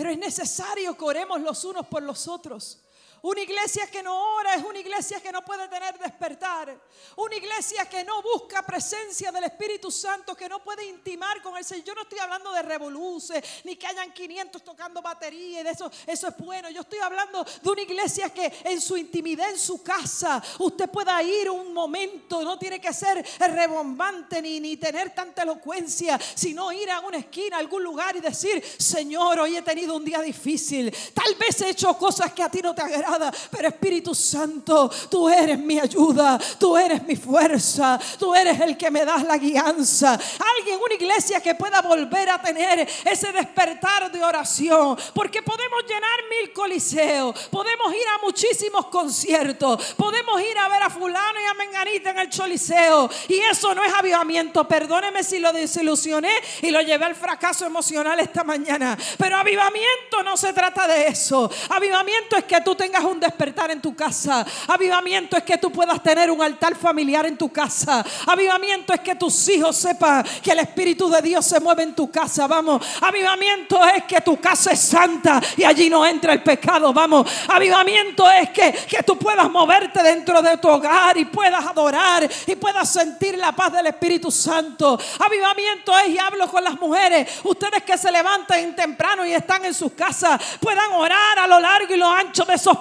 [0.00, 2.78] Pero es necesario que oremos los unos por los otros.
[3.22, 6.74] Una iglesia que no ora es una iglesia que no puede tener despertar.
[7.16, 11.64] Una iglesia que no busca presencia del Espíritu Santo, que no puede intimar con el
[11.64, 11.84] Señor.
[11.84, 15.90] Yo no estoy hablando de revoluciones, ni que hayan 500 tocando batería y eso.
[16.06, 16.70] Eso es bueno.
[16.70, 21.22] Yo estoy hablando de una iglesia que en su intimidad, en su casa, usted pueda
[21.22, 22.42] ir un momento.
[22.42, 27.56] No tiene que ser rebombante ni, ni tener tanta elocuencia, sino ir a una esquina,
[27.56, 30.94] a algún lugar y decir, Señor, hoy he tenido un día difícil.
[31.12, 33.09] Tal vez he hecho cosas que a ti no te agradan
[33.50, 38.90] pero Espíritu Santo, tú eres mi ayuda, tú eres mi fuerza, tú eres el que
[38.90, 40.18] me das la guianza.
[40.56, 46.20] Alguien, una iglesia que pueda volver a tener ese despertar de oración, porque podemos llenar
[46.28, 51.54] mil coliseos, podemos ir a muchísimos conciertos, podemos ir a ver a fulano y a
[51.54, 54.66] menganita en el choliseo, y eso no es avivamiento.
[54.66, 60.36] Perdóneme si lo desilusioné y lo llevé al fracaso emocional esta mañana, pero avivamiento no
[60.36, 61.50] se trata de eso.
[61.68, 64.44] Avivamiento es que tú tengas un despertar en tu casa.
[64.68, 68.04] Avivamiento es que tú puedas tener un altar familiar en tu casa.
[68.26, 72.10] Avivamiento es que tus hijos sepan que el Espíritu de Dios se mueve en tu
[72.10, 72.46] casa.
[72.46, 72.84] Vamos.
[73.00, 76.92] Avivamiento es que tu casa es santa y allí no entra el pecado.
[76.92, 77.30] Vamos.
[77.48, 82.56] Avivamiento es que, que tú puedas moverte dentro de tu hogar y puedas adorar y
[82.56, 84.98] puedas sentir la paz del Espíritu Santo.
[85.18, 89.74] Avivamiento es, y hablo con las mujeres, ustedes que se levantan temprano y están en
[89.74, 92.78] sus casas, puedan orar a lo largo y lo ancho de esos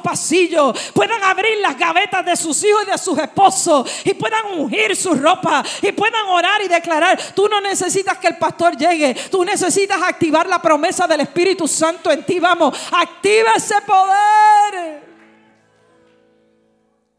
[0.93, 5.13] puedan abrir las gavetas de sus hijos y de sus esposos y puedan ungir su
[5.13, 7.19] ropa y puedan orar y declarar.
[7.33, 12.11] Tú no necesitas que el pastor llegue, tú necesitas activar la promesa del Espíritu Santo
[12.11, 12.39] en ti.
[12.39, 15.03] Vamos, activa ese poder.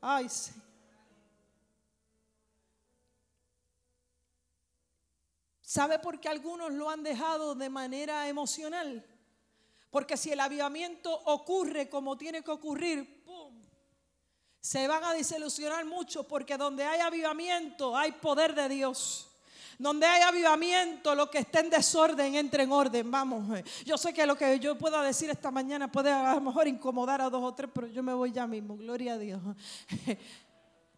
[0.00, 0.52] Ay, sí.
[5.60, 9.04] ¿Sabe por qué algunos lo han dejado de manera emocional?
[9.90, 13.60] Porque si el avivamiento ocurre como tiene que ocurrir, ¡pum!
[14.60, 19.26] se van a desilusionar mucho porque donde hay avivamiento hay poder de Dios.
[19.78, 23.10] Donde hay avivamiento, lo que está en desorden entre en orden.
[23.10, 23.64] Vamos, eh.
[23.86, 27.22] yo sé que lo que yo pueda decir esta mañana puede a lo mejor incomodar
[27.22, 28.76] a dos o tres, pero yo me voy ya mismo.
[28.76, 29.40] Gloria a Dios.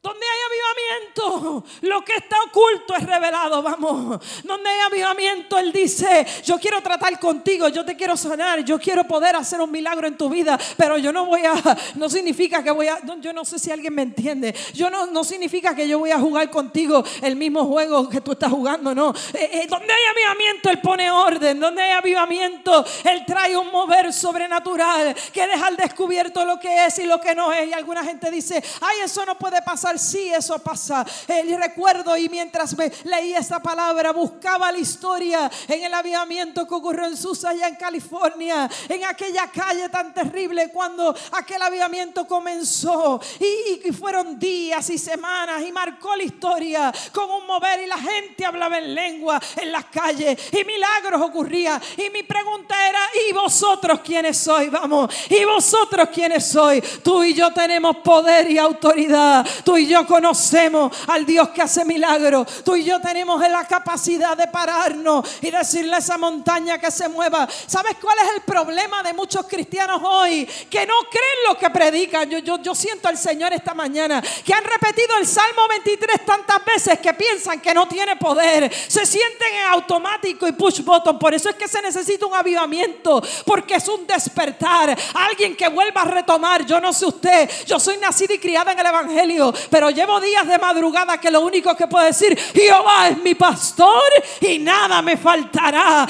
[0.02, 4.20] Donde hay avivamiento, lo que está oculto es revelado, vamos.
[4.42, 9.04] Donde hay avivamiento, Él dice, yo quiero tratar contigo, yo te quiero sanar, yo quiero
[9.04, 11.54] poder hacer un milagro en tu vida, pero yo no voy a,
[11.94, 15.22] no significa que voy a, yo no sé si alguien me entiende, yo no, no
[15.22, 19.10] significa que yo voy a jugar contigo el mismo juego que tú estás jugando, no.
[19.34, 24.12] Eh, eh, donde hay avivamiento, Él pone orden, donde hay avivamiento, Él trae un mover
[24.12, 27.68] sobrenatural que deja al descubierto lo que es y lo que no es.
[27.68, 31.04] Y alguna gente dice, ay, eso no puede pasar sí, eso pasa.
[31.26, 36.74] El recuerdo y mientras me leía esta palabra, buscaba la historia en el avivamiento que
[36.74, 43.20] ocurrió en Susa, allá en California, en aquella calle tan terrible cuando aquel avivamiento comenzó.
[43.40, 47.98] Y, y fueron días y semanas y marcó la historia con un mover y la
[47.98, 51.80] gente hablaba en lengua en las calles y milagros ocurrían.
[51.96, 54.70] Y mi pregunta era, ¿y vosotros quiénes sois?
[54.70, 57.02] Vamos, ¿y vosotros quiénes sois?
[57.02, 59.46] Tú y yo tenemos poder y autoridad.
[59.64, 62.62] Tú y yo conocemos al Dios que hace milagros.
[62.64, 67.08] Tú y yo tenemos la capacidad de pararnos y decirle a esa montaña que se
[67.08, 67.48] mueva.
[67.66, 70.48] ¿Sabes cuál es el problema de muchos cristianos hoy?
[70.70, 72.28] Que no creen lo que predican.
[72.28, 76.64] Yo, yo, yo siento al Señor esta mañana que han repetido el Salmo 23 tantas
[76.64, 78.72] veces que piensan que no tiene poder.
[78.88, 81.18] Se sienten en automático y push button.
[81.18, 83.22] Por eso es que se necesita un avivamiento.
[83.44, 84.96] Porque es un despertar.
[85.14, 86.64] Alguien que vuelva a retomar.
[86.64, 87.50] Yo no sé usted.
[87.66, 91.40] Yo soy nacida y criada en el Evangelio pero llevo días de madrugada que lo
[91.40, 94.02] único que puedo decir, Jehová es mi pastor
[94.38, 96.06] y nada me faltará.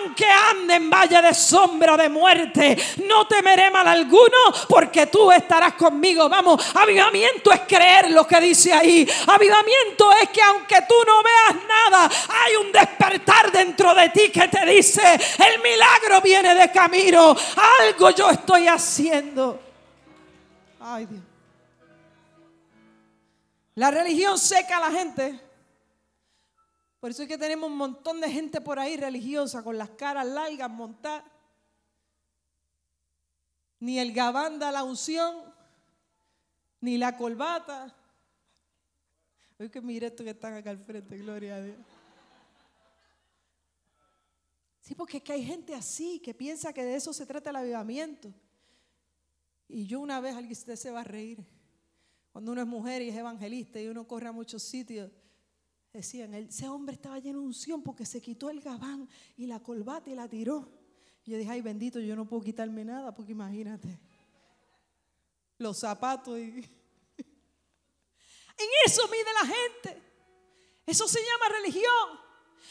[0.00, 2.74] Aunque ande en valle de sombra de muerte,
[3.06, 6.26] no temeré mal alguno porque tú estarás conmigo.
[6.30, 9.06] Vamos, avivamiento es creer lo que dice ahí.
[9.26, 14.48] Avivamiento es que aunque tú no veas nada, hay un despertar dentro de ti que
[14.48, 17.36] te dice, el milagro viene de camino.
[17.78, 19.60] Algo yo estoy haciendo.
[20.80, 21.31] Ay Dios.
[23.74, 25.40] La religión seca a la gente.
[27.00, 30.26] Por eso es que tenemos un montón de gente por ahí religiosa con las caras
[30.26, 31.24] largas montadas.
[33.80, 35.42] Ni el gabán da la unción,
[36.80, 37.92] ni la colbata.
[39.58, 41.76] Hoy que mire esto que están acá al frente, gloria a Dios.
[44.80, 47.56] Sí, porque es que hay gente así que piensa que de eso se trata el
[47.56, 48.32] avivamiento.
[49.66, 51.44] Y yo una vez alguien se va a reír.
[52.32, 55.10] Cuando uno es mujer y es evangelista y uno corre a muchos sitios,
[55.92, 60.08] decían, ese hombre estaba lleno de unción porque se quitó el gabán y la colbata
[60.08, 60.72] y la tiró.
[61.24, 64.00] Y yo dije, ay bendito, yo no puedo quitarme nada porque imagínate,
[65.58, 66.42] los zapatos y...
[68.58, 70.02] en eso mide la gente.
[70.86, 72.21] Eso se llama religión.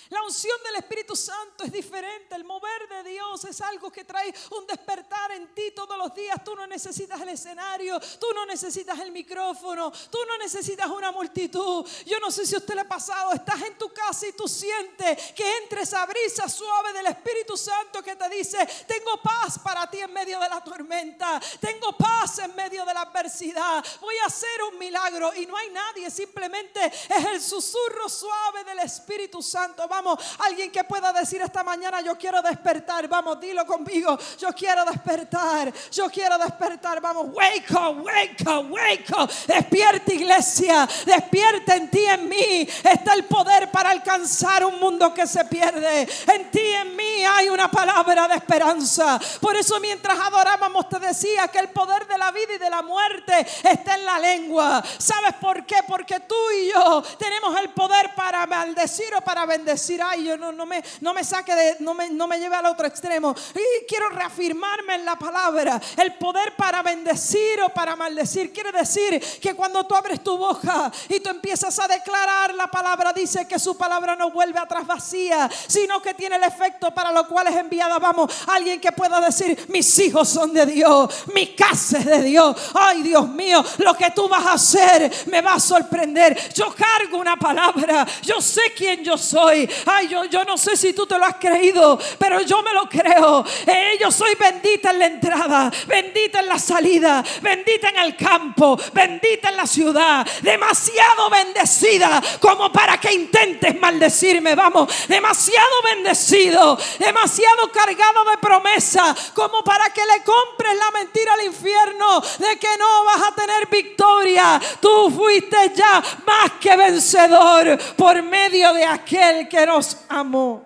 [0.10, 2.36] La unción del Espíritu Santo es diferente.
[2.36, 6.44] El mover de Dios es algo que trae un despertar en ti todos los días.
[6.44, 11.88] Tú no necesitas el escenario, tú no necesitas el micrófono, tú no necesitas una multitud.
[12.06, 14.48] Yo no sé si a usted le ha pasado, estás en tu casa y tú
[14.48, 19.90] sientes que entre esa brisa suave del Espíritu Santo que te dice, tengo paz para
[19.90, 24.26] ti en medio de la tormenta, tengo paz en medio de la adversidad, voy a
[24.26, 29.81] hacer un milagro y no hay nadie, simplemente es el susurro suave del Espíritu Santo.
[29.88, 33.08] Vamos, alguien que pueda decir esta mañana, yo quiero despertar.
[33.08, 35.74] Vamos, dilo conmigo, yo quiero despertar.
[35.92, 37.02] Yo quiero despertar.
[37.02, 39.30] Vamos, wake up, wake up, wake up.
[39.48, 42.68] Despierta iglesia, despierta en ti, en mí.
[42.84, 46.08] Está el poder para alcanzar un mundo que se pierde.
[46.28, 49.20] En ti, en mí hay una palabra de esperanza.
[49.40, 52.82] Por eso mientras adorábamos te decía que el poder de la vida y de la
[52.82, 54.84] muerte está en la lengua.
[54.98, 55.78] ¿Sabes por qué?
[55.88, 60.38] Porque tú y yo tenemos el poder para maldecir o para bendecir decir, ay, yo
[60.38, 63.36] no, no, me, no me saque de, no me, no me lleve al otro extremo.
[63.56, 65.82] Y quiero reafirmarme en la palabra.
[65.98, 68.54] El poder para bendecir o para maldecir.
[68.54, 73.14] Quiere decir que cuando tú abres tu boca y tú empiezas a declarar la palabra,
[73.14, 77.28] dice que su palabra no vuelve atrás vacía, sino que tiene el efecto para lo
[77.28, 78.00] cual es enviada.
[78.00, 82.56] Vamos, alguien que pueda decir, mis hijos son de Dios, mi casa es de Dios.
[82.74, 86.38] Ay, Dios mío, lo que tú vas a hacer me va a sorprender.
[86.54, 89.61] Yo cargo una palabra, yo sé quién yo soy.
[89.86, 92.88] Ay, yo, yo no sé si tú te lo has creído, pero yo me lo
[92.88, 93.46] creo.
[93.66, 98.80] Eh, yo soy bendita en la entrada, bendita en la salida, bendita en el campo,
[98.94, 100.28] bendita en la ciudad.
[100.42, 104.56] Demasiado bendecida como para que intentes maldecirme.
[104.56, 111.46] Vamos, demasiado bendecido, demasiado cargado de promesa como para que le compres la mentira al
[111.46, 114.60] infierno de que no vas a tener victoria.
[114.80, 120.66] Tú fuiste ya más que vencedor por medio de aquel que nos amó.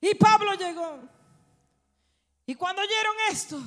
[0.00, 0.98] Y Pablo llegó.
[2.44, 3.60] Y cuando oyeron esto,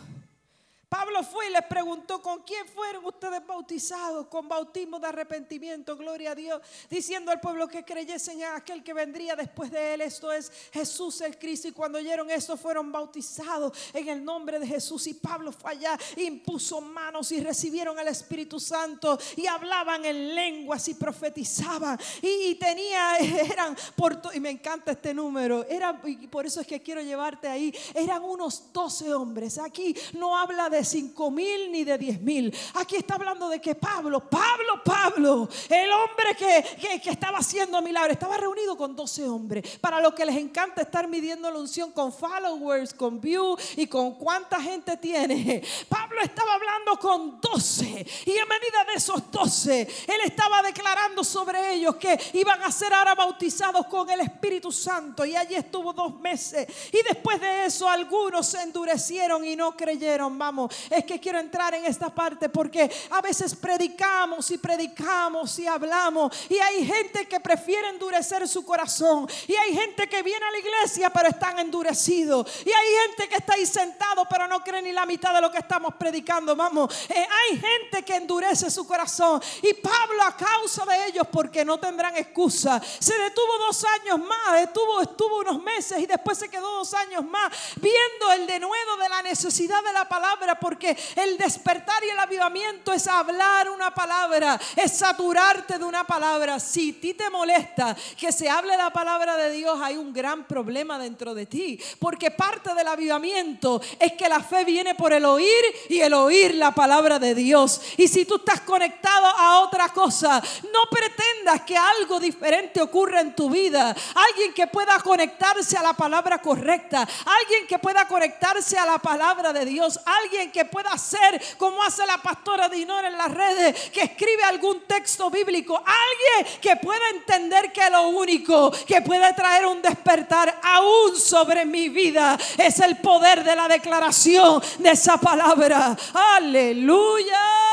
[0.93, 4.27] Pablo fue y les preguntó, ¿con quién fueron ustedes bautizados?
[4.27, 8.93] Con bautismo de arrepentimiento, gloria a Dios, diciendo al pueblo que creyesen en aquel que
[8.93, 11.67] vendría después de él, esto es Jesús el Cristo.
[11.67, 15.07] Y cuando oyeron esto, fueron bautizados en el nombre de Jesús.
[15.07, 20.87] Y Pablo fue allá, impuso manos y recibieron el Espíritu Santo y hablaban en lenguas
[20.89, 21.97] y profetizaban.
[22.21, 23.17] Y, tenía,
[23.51, 27.47] eran, por y me encanta este número, eran, y por eso es que quiero llevarte
[27.47, 29.57] ahí, eran unos 12 hombres.
[29.57, 32.53] Aquí no habla de cinco mil ni de diez mil.
[32.75, 38.13] Aquí está hablando de que Pablo, Pablo, Pablo, el hombre que, que, estaba haciendo milagros,
[38.13, 39.77] estaba reunido con 12 hombres.
[39.79, 44.15] Para los que les encanta estar midiendo la unción con followers, con view y con
[44.15, 45.63] cuánta gente tiene.
[45.89, 51.73] Pablo estaba hablando con 12 y en medida de esos 12, él estaba declarando sobre
[51.73, 56.19] ellos que iban a ser ahora bautizados con el Espíritu Santo y allí estuvo dos
[56.19, 56.67] meses.
[56.91, 60.37] Y después de eso algunos se endurecieron y no creyeron.
[60.37, 65.67] Vamos, es que quiero entrar en esta parte porque a veces predicamos y predicamos y
[65.67, 70.51] hablamos y hay gente que prefiere endurecer su corazón y hay gente que viene a
[70.51, 74.81] la iglesia pero están endurecidos y hay gente que está ahí sentado pero no cree
[74.81, 76.55] ni la mitad de lo que estamos predicando.
[76.55, 81.65] Vamos, eh, hay gente que endurece su corazón y Pablo a causa de ellos porque
[81.65, 86.49] no tendrán excusa se detuvo dos años más, detuvo, estuvo unos meses y después se
[86.49, 91.37] quedó dos años más viendo el denuedo de la necesidad de la palabra porque el
[91.37, 96.57] despertar y el avivamiento es hablar una palabra, es saturarte de una palabra.
[96.57, 100.97] Si ti te molesta que se hable la palabra de Dios, hay un gran problema
[100.97, 105.65] dentro de ti, porque parte del avivamiento es que la fe viene por el oír
[105.89, 107.81] y el oír la palabra de Dios.
[107.97, 113.35] Y si tú estás conectado a otra cosa, no pretendas que algo diferente ocurra en
[113.35, 113.93] tu vida.
[114.29, 117.01] Alguien que pueda conectarse a la palabra correcta,
[117.41, 122.05] alguien que pueda conectarse a la palabra de Dios, alguien que pueda hacer como hace
[122.05, 125.75] la pastora Dinora en las redes, que escribe algún texto bíblico.
[125.75, 131.89] Alguien que pueda entender que lo único que puede traer un despertar aún sobre mi
[131.89, 135.97] vida es el poder de la declaración de esa palabra.
[136.13, 137.63] Aleluya.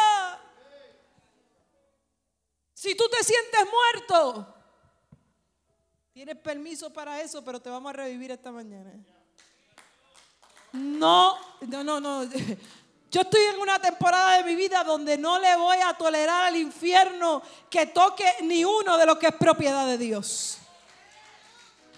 [2.74, 4.54] Si tú te sientes muerto,
[6.12, 8.90] tienes permiso para eso, pero te vamos a revivir esta mañana.
[10.72, 12.24] No, no, no, no.
[13.11, 16.56] Yo estoy en una temporada de mi vida donde no le voy a tolerar al
[16.56, 20.59] infierno que toque ni uno de lo que es propiedad de Dios.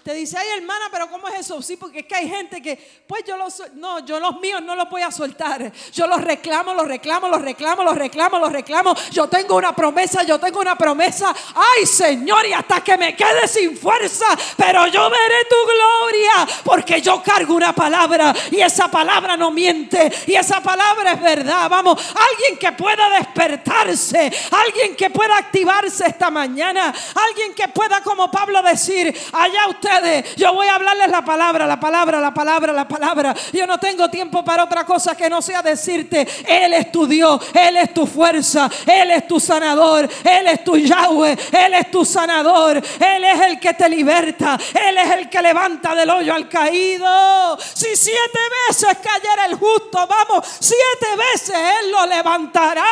[0.03, 1.61] Te dice, ay hermana, pero ¿cómo es eso?
[1.61, 4.75] Sí, porque es que hay gente que, pues yo los, no, yo los míos no
[4.75, 5.71] los voy a soltar.
[5.93, 8.93] Yo los reclamo, los reclamo, los reclamo, los reclamo, los reclamo.
[9.11, 11.33] Yo tengo una promesa, yo tengo una promesa.
[11.55, 14.25] Ay Señor, y hasta que me quede sin fuerza,
[14.57, 20.11] pero yo veré tu gloria, porque yo cargo una palabra y esa palabra no miente
[20.27, 21.69] y esa palabra es verdad.
[21.69, 28.29] Vamos, alguien que pueda despertarse, alguien que pueda activarse esta mañana, alguien que pueda, como
[28.29, 29.92] Pablo, decir, allá usted
[30.35, 33.35] yo voy a hablarles la palabra, la palabra, la palabra, la palabra.
[33.51, 37.39] Yo no tengo tiempo para otra cosa que no sea decirte, Él es tu Dios,
[37.53, 42.05] Él es tu fuerza, Él es tu sanador, Él es tu Yahweh, Él es tu
[42.05, 46.49] sanador, Él es el que te liberta, Él es el que levanta del hoyo al
[46.49, 47.57] caído.
[47.59, 52.83] Si siete veces cayera el justo, vamos, siete veces Él lo levantará.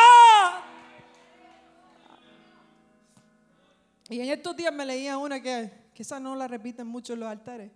[4.08, 7.20] Y en estos días me leía una que que esa no la repiten mucho en
[7.20, 7.70] los altares.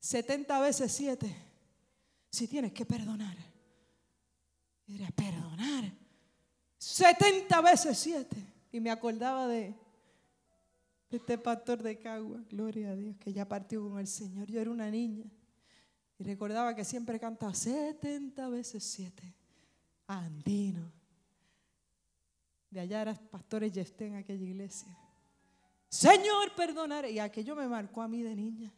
[0.00, 1.36] 70 veces 7.
[2.30, 3.36] Si tienes que perdonar.
[4.86, 5.92] Y perdonar.
[6.78, 8.36] 70 veces 7.
[8.72, 9.74] Y me acordaba de
[11.10, 14.48] este pastor de Cagua, gloria a Dios, que ya partió con el Señor.
[14.48, 15.24] Yo era una niña.
[16.18, 19.34] Y recordaba que siempre cantaba 70 veces 7.
[20.06, 20.92] Andino.
[22.70, 24.96] De allá eran pastores Yesté en aquella iglesia.
[25.88, 27.10] Señor, perdonaré.
[27.10, 28.72] Y aquello me marcó a mí de niña.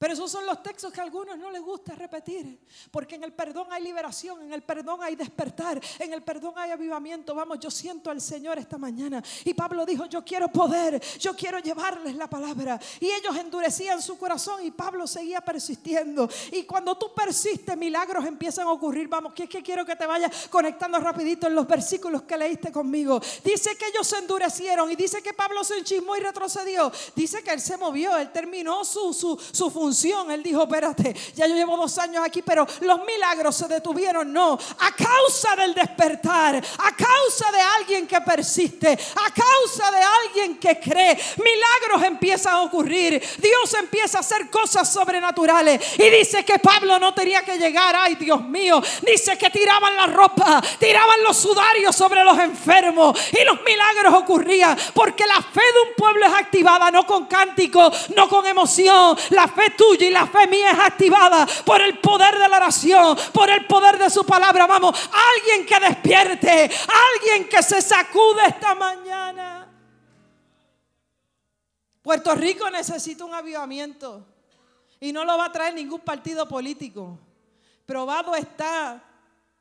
[0.00, 2.58] Pero esos son los textos que a algunos no les gusta repetir.
[2.90, 6.70] Porque en el perdón hay liberación, en el perdón hay despertar, en el perdón hay
[6.70, 7.34] avivamiento.
[7.34, 9.22] Vamos, yo siento al Señor esta mañana.
[9.44, 12.80] Y Pablo dijo, yo quiero poder, yo quiero llevarles la palabra.
[12.98, 16.30] Y ellos endurecían su corazón y Pablo seguía persistiendo.
[16.50, 19.06] Y cuando tú persistes, milagros empiezan a ocurrir.
[19.06, 22.72] Vamos, que es que quiero que te vayas conectando rapidito en los versículos que leíste
[22.72, 23.20] conmigo.
[23.44, 26.90] Dice que ellos se endurecieron y dice que Pablo se enchismó y retrocedió.
[27.14, 29.89] Dice que él se movió, él terminó su, su, su función
[30.30, 34.32] él dijo, espérate, ya yo llevo dos años aquí, pero los milagros se detuvieron.
[34.32, 40.58] No, a causa del despertar, a causa de alguien que persiste, a causa de alguien
[40.58, 43.22] que cree, milagros empiezan a ocurrir.
[43.38, 45.80] Dios empieza a hacer cosas sobrenaturales.
[45.98, 50.06] Y dice que Pablo no tenía que llegar, ay Dios mío, dice que tiraban la
[50.06, 55.88] ropa, tiraban los sudarios sobre los enfermos y los milagros ocurrían porque la fe de
[55.88, 59.16] un pueblo es activada no con cántico, no con emoción.
[59.30, 63.16] La fe tuya y la fe mía es activada por el poder de la oración,
[63.32, 64.66] por el poder de su palabra.
[64.66, 64.94] Vamos,
[65.34, 66.70] alguien que despierte,
[67.14, 69.66] alguien que se sacude esta mañana.
[72.02, 74.26] Puerto Rico necesita un avivamiento
[75.00, 77.18] y no lo va a traer ningún partido político.
[77.86, 79.02] Probado está,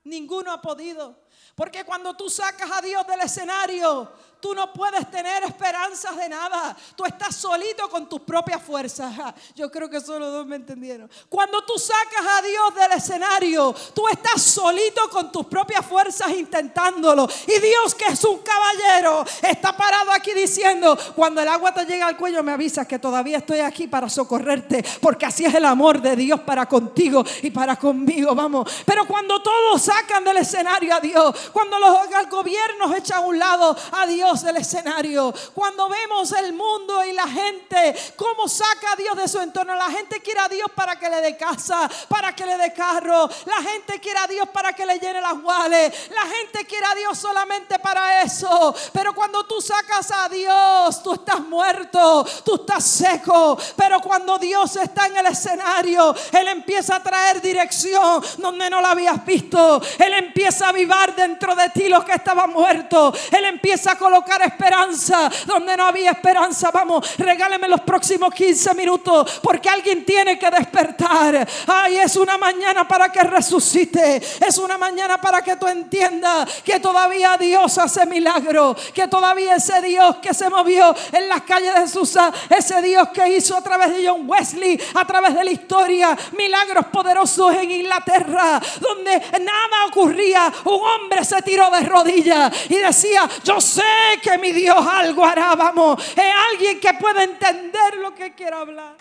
[0.03, 1.15] ninguno ha podido.
[1.55, 6.75] Porque cuando tú sacas a Dios del escenario, Tú no puedes tener esperanzas de nada.
[6.95, 9.13] Tú estás solito con tus propias fuerzas.
[9.55, 11.09] Yo creo que solo dos me entendieron.
[11.27, 17.27] Cuando tú sacas a Dios del escenario, tú estás solito con tus propias fuerzas intentándolo.
[17.47, 22.07] Y Dios, que es un caballero, está parado aquí diciendo, cuando el agua te llega
[22.07, 24.85] al cuello, me avisas que todavía estoy aquí para socorrerte.
[25.01, 28.33] Porque así es el amor de Dios para contigo y para conmigo.
[28.33, 28.71] Vamos.
[28.85, 33.75] Pero cuando todos sacan del escenario a Dios, cuando los gobiernos echan a un lado
[33.91, 35.33] a Dios, del escenario.
[35.55, 39.73] Cuando vemos el mundo y la gente, cómo saca a Dios de su entorno.
[39.75, 43.27] La gente quiere a Dios para que le dé casa, para que le dé carro.
[43.45, 46.09] La gente quiere a Dios para que le llene las guales.
[46.11, 48.73] La gente quiere a Dios solamente para eso.
[48.93, 53.57] Pero cuando tú sacas a Dios, tú estás muerto, tú estás seco.
[53.75, 58.91] Pero cuando Dios está en el escenario, Él empieza a traer dirección donde no la
[58.91, 59.81] habías visto.
[59.97, 63.11] Él empieza a avivar dentro de ti lo que estaba muerto.
[63.31, 66.71] Él empieza a colocar esperanza donde no había esperanza.
[66.71, 71.47] Vamos, regáleme los próximos 15 minutos porque alguien tiene que despertar.
[71.67, 74.17] Ay, es una mañana para que resucite.
[74.17, 78.75] Es una mañana para que tú entiendas que todavía Dios hace milagro.
[78.93, 83.37] Que todavía ese Dios que se movió en las calles de Susa, ese Dios que
[83.37, 88.61] hizo a través de John Wesley, a través de la historia, milagros poderosos en Inglaterra,
[88.79, 90.51] donde nada ocurría.
[90.65, 95.55] Un hombre se tiró de rodillas y decía, yo sé que mi Dios algo hará,
[95.55, 96.01] vamos.
[96.17, 98.97] Es alguien que puede entender lo que quiero hablar.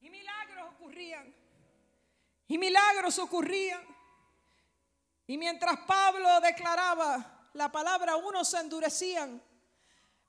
[0.00, 1.34] Y milagros ocurrían.
[2.48, 3.82] Y milagros ocurrían.
[5.26, 9.40] Y mientras Pablo declaraba la palabra, unos se endurecían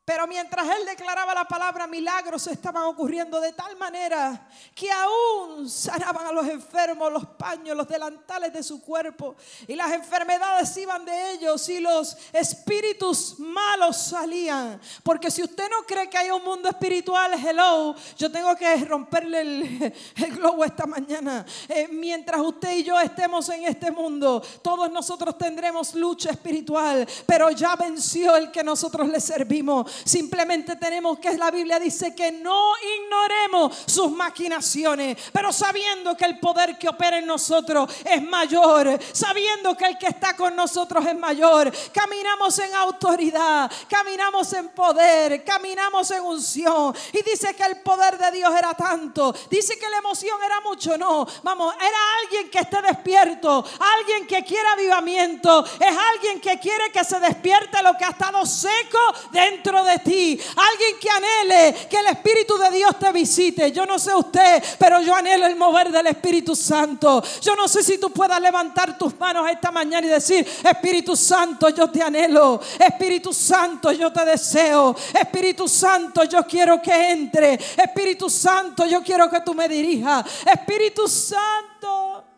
[0.05, 6.27] pero mientras él declaraba la palabra, milagros estaban ocurriendo de tal manera que aún sanaban
[6.27, 9.37] a los enfermos los paños, los delantales de su cuerpo.
[9.65, 14.77] Y las enfermedades iban de ellos y los espíritus malos salían.
[15.03, 19.39] Porque si usted no cree que hay un mundo espiritual, hello, yo tengo que romperle
[19.39, 19.93] el,
[20.35, 21.45] globo esta mañana.
[21.69, 27.07] Eh, mientras usted y yo estemos en este mundo, todos nosotros tendremos lucha espiritual.
[27.25, 29.92] Pero ya venció el que nosotros le servimos.
[30.03, 36.39] Simplemente tenemos que la Biblia dice que no ignoremos sus maquinaciones, pero sabiendo que el
[36.39, 41.17] poder que opera en nosotros es mayor, sabiendo que el que está con nosotros es
[41.17, 41.71] mayor.
[41.91, 46.95] Caminamos en autoridad, caminamos en poder, caminamos en unción.
[47.11, 49.33] Y dice que el poder de Dios era tanto.
[49.49, 51.25] Dice que la emoción era mucho, no.
[51.43, 53.65] Vamos, era alguien que esté despierto,
[53.97, 58.45] alguien que quiera avivamiento, es alguien que quiere que se despierte lo que ha estado
[58.45, 58.99] seco
[59.31, 60.39] dentro de ti.
[60.55, 63.71] Alguien que anhele que el Espíritu de Dios te visite.
[63.71, 67.23] Yo no sé usted, pero yo anhelo el mover del Espíritu Santo.
[67.41, 71.69] Yo no sé si tú puedas levantar tus manos esta mañana y decir, Espíritu Santo,
[71.69, 72.59] yo te anhelo.
[72.79, 74.95] Espíritu Santo, yo te deseo.
[75.13, 77.53] Espíritu Santo, yo quiero que entre.
[77.53, 80.25] Espíritu Santo, yo quiero que tú me dirijas.
[80.45, 82.32] Espíritu Santo.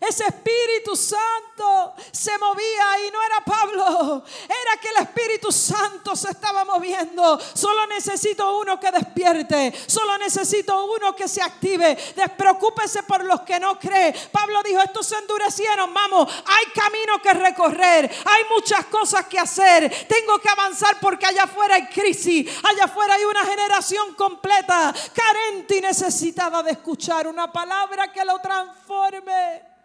[0.00, 6.30] Ese Espíritu Santo se movía y no era Pablo, era que el Espíritu Santo se
[6.30, 7.38] estaba moviendo.
[7.54, 11.96] Solo necesito uno que despierte, solo necesito uno que se active.
[12.14, 14.14] Despreocúpese por los que no creen.
[14.30, 20.06] Pablo dijo, estos se endurecieron, vamos, hay camino que recorrer, hay muchas cosas que hacer.
[20.06, 25.76] Tengo que avanzar porque allá afuera hay crisis, allá afuera hay una generación completa, carente
[25.76, 29.75] y necesitada de escuchar una palabra que lo transforme.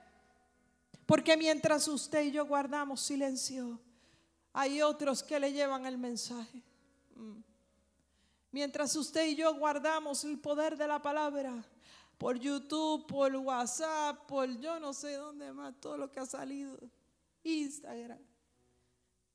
[1.12, 3.78] Porque mientras usted y yo guardamos silencio,
[4.54, 6.64] hay otros que le llevan el mensaje.
[7.16, 7.42] Mm.
[8.50, 11.66] Mientras usted y yo guardamos el poder de la palabra,
[12.18, 16.80] por YouTube, por WhatsApp, por yo no sé dónde más, todo lo que ha salido,
[17.44, 18.26] Instagram.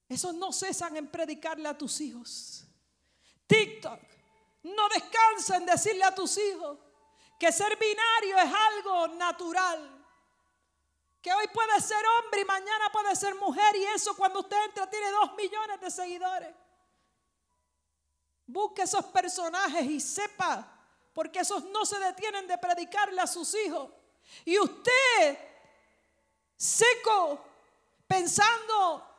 [0.09, 2.65] Esos no cesan en predicarle a tus hijos.
[3.47, 4.01] TikTok.
[4.63, 6.79] No descansa en decirle a tus hijos
[7.39, 9.96] que ser binario es algo natural.
[11.27, 14.89] Que hoy puede ser hombre y mañana puede ser mujer y eso cuando usted entra
[14.89, 16.55] tiene dos millones de seguidores.
[18.47, 20.65] Busque esos personajes y sepa,
[21.13, 23.91] porque esos no se detienen de predicarle a sus hijos.
[24.45, 25.37] Y usted,
[26.55, 27.45] seco,
[28.07, 29.16] pensando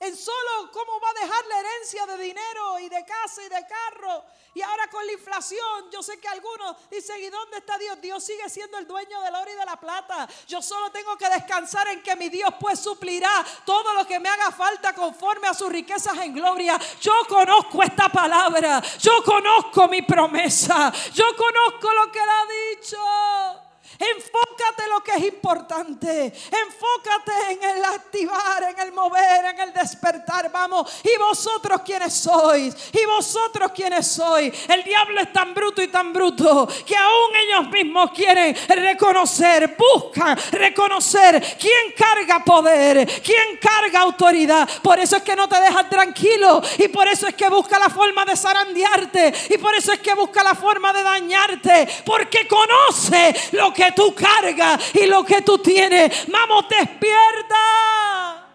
[0.00, 3.66] en solo cómo va a dejar la herencia de dinero y de casa y de
[3.66, 4.24] carro.
[4.54, 8.00] Y ahora con la inflación, yo sé que algunos dicen, ¿y dónde está Dios?
[8.00, 10.26] Dios sigue siendo el dueño del oro y de la plata.
[10.48, 14.28] Yo solo tengo que descansar en que mi Dios pues suplirá todo lo que me
[14.28, 16.80] haga falta conforme a sus riquezas en gloria.
[17.00, 23.59] Yo conozco esta palabra, yo conozco mi promesa, yo conozco lo que él ha dicho.
[24.00, 26.26] Enfócate en lo que es importante.
[26.26, 30.50] Enfócate en el activar, en el mover, en el despertar.
[30.50, 30.90] Vamos.
[31.04, 32.74] ¿Y vosotros quiénes sois?
[32.92, 34.54] ¿Y vosotros quiénes sois?
[34.68, 40.38] El diablo es tan bruto y tan bruto que aún ellos mismos quieren reconocer, buscan
[40.52, 44.66] reconocer quién carga poder, quién carga autoridad.
[44.82, 47.90] Por eso es que no te dejan tranquilo y por eso es que busca la
[47.90, 53.34] forma de zarandearte y por eso es que busca la forma de dañarte porque conoce
[53.52, 56.26] lo que tú cargas y lo que tú tienes.
[56.30, 58.46] Vamos, despierta.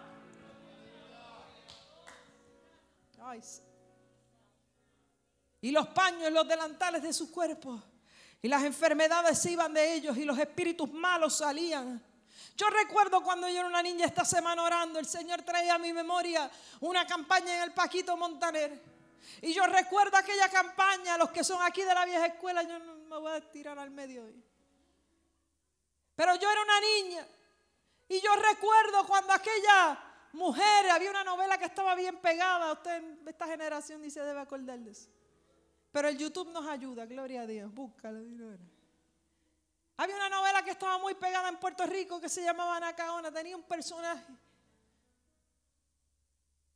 [5.60, 7.82] Y los paños, los delantales de su cuerpo.
[8.40, 12.00] Y las enfermedades se iban de ellos y los espíritus malos salían.
[12.56, 15.92] Yo recuerdo cuando yo era una niña esta semana orando, el Señor traía a mi
[15.92, 16.48] memoria
[16.80, 18.80] una campaña en el Paquito Montaner.
[19.42, 22.94] Y yo recuerdo aquella campaña, los que son aquí de la vieja escuela, yo no
[22.94, 24.45] me voy a tirar al medio hoy.
[26.16, 27.28] Pero yo era una niña.
[28.08, 30.02] Y yo recuerdo cuando aquella
[30.32, 32.72] mujer, había una novela que estaba bien pegada.
[32.72, 35.10] Usted esta generación dice debe acordar de eso.
[35.92, 37.72] Pero el YouTube nos ayuda, gloria a Dios.
[37.72, 38.20] Búscalo.
[39.98, 43.30] Había una novela que estaba muy pegada en Puerto Rico que se llamaba Anacaona.
[43.32, 44.32] Tenía un personaje.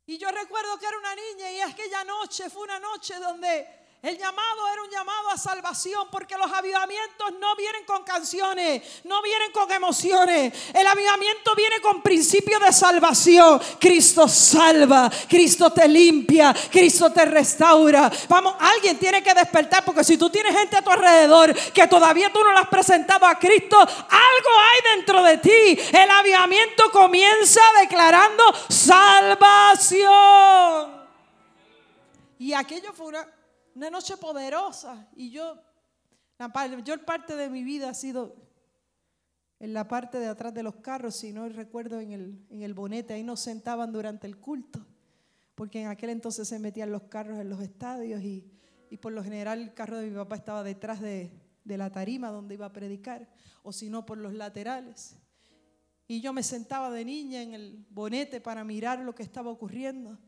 [0.06, 4.16] Y yo recuerdo que era una niña y aquella noche fue una noche donde el
[4.16, 9.52] llamado era un llamado a salvación porque los avivamientos no vienen con canciones, no vienen
[9.52, 10.54] con emociones.
[10.72, 13.60] El avivamiento viene con principio de salvación.
[13.78, 18.10] Cristo salva, Cristo te limpia, Cristo te restaura.
[18.26, 22.32] Vamos, alguien tiene que despertar porque si tú tienes gente a tu alrededor que todavía
[22.32, 25.78] tú no le has presentado a Cristo, algo hay dentro de ti.
[25.92, 30.00] El avivamiento comienza declarando salvación.
[32.38, 33.39] Y aquello fue una
[33.74, 35.08] una noche poderosa.
[35.14, 35.60] Y yo,
[36.38, 38.36] la mayor parte de mi vida ha sido
[39.58, 42.72] en la parte de atrás de los carros, si no recuerdo en el, en el
[42.72, 44.86] bonete, ahí nos sentaban durante el culto,
[45.54, 48.50] porque en aquel entonces se metían los carros en los estadios y,
[48.88, 51.30] y por lo general el carro de mi papá estaba detrás de,
[51.62, 53.28] de la tarima donde iba a predicar,
[53.62, 55.16] o si no por los laterales.
[56.08, 60.18] Y yo me sentaba de niña en el bonete para mirar lo que estaba ocurriendo.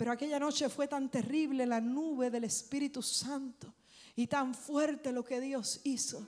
[0.00, 3.74] Pero aquella noche fue tan terrible la nube del Espíritu Santo
[4.16, 6.26] y tan fuerte lo que Dios hizo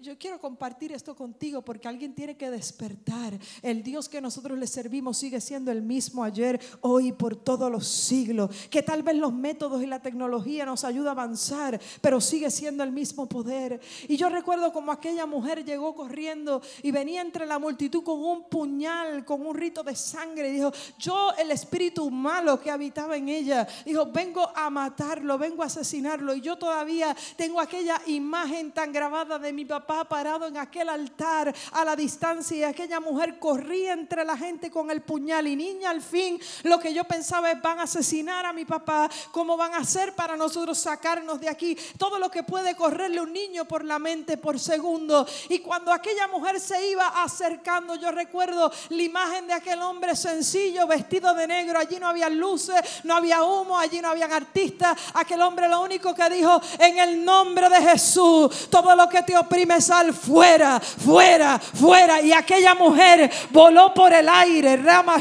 [0.00, 3.38] yo, quiero compartir esto contigo porque alguien tiene que despertar.
[3.62, 7.86] El Dios que nosotros le servimos sigue siendo el mismo ayer, hoy, por todos los
[7.86, 8.50] siglos.
[8.68, 12.82] Que tal vez los métodos y la tecnología nos ayuda a avanzar, pero sigue siendo
[12.82, 13.80] el mismo poder.
[14.08, 18.48] Y yo recuerdo como aquella mujer llegó corriendo y venía entre la multitud con un
[18.48, 20.48] puñal, con un rito de sangre.
[20.48, 25.62] Y dijo, yo el espíritu malo que habitaba en ella, dijo, vengo a matarlo, vengo
[25.62, 26.34] a asesinarlo.
[26.34, 30.88] Y yo todavía tengo aquella imagen tan grabada de mi papá papá parado en aquel
[30.88, 35.54] altar a la distancia y aquella mujer corría entre la gente con el puñal y
[35.54, 39.56] niña al fin lo que yo pensaba es van a asesinar a mi papá, ¿cómo
[39.56, 41.76] van a hacer para nosotros sacarnos de aquí?
[41.98, 45.26] Todo lo que puede correrle un niño por la mente por segundo.
[45.48, 50.86] Y cuando aquella mujer se iba acercando, yo recuerdo la imagen de aquel hombre sencillo
[50.86, 55.40] vestido de negro, allí no había luces, no había humo, allí no habían artistas, aquel
[55.42, 59.65] hombre lo único que dijo en el nombre de Jesús, todo lo que te oprime
[59.80, 62.20] sal fuera, fuera, fuera.
[62.20, 65.16] Y aquella mujer voló por el aire, Rama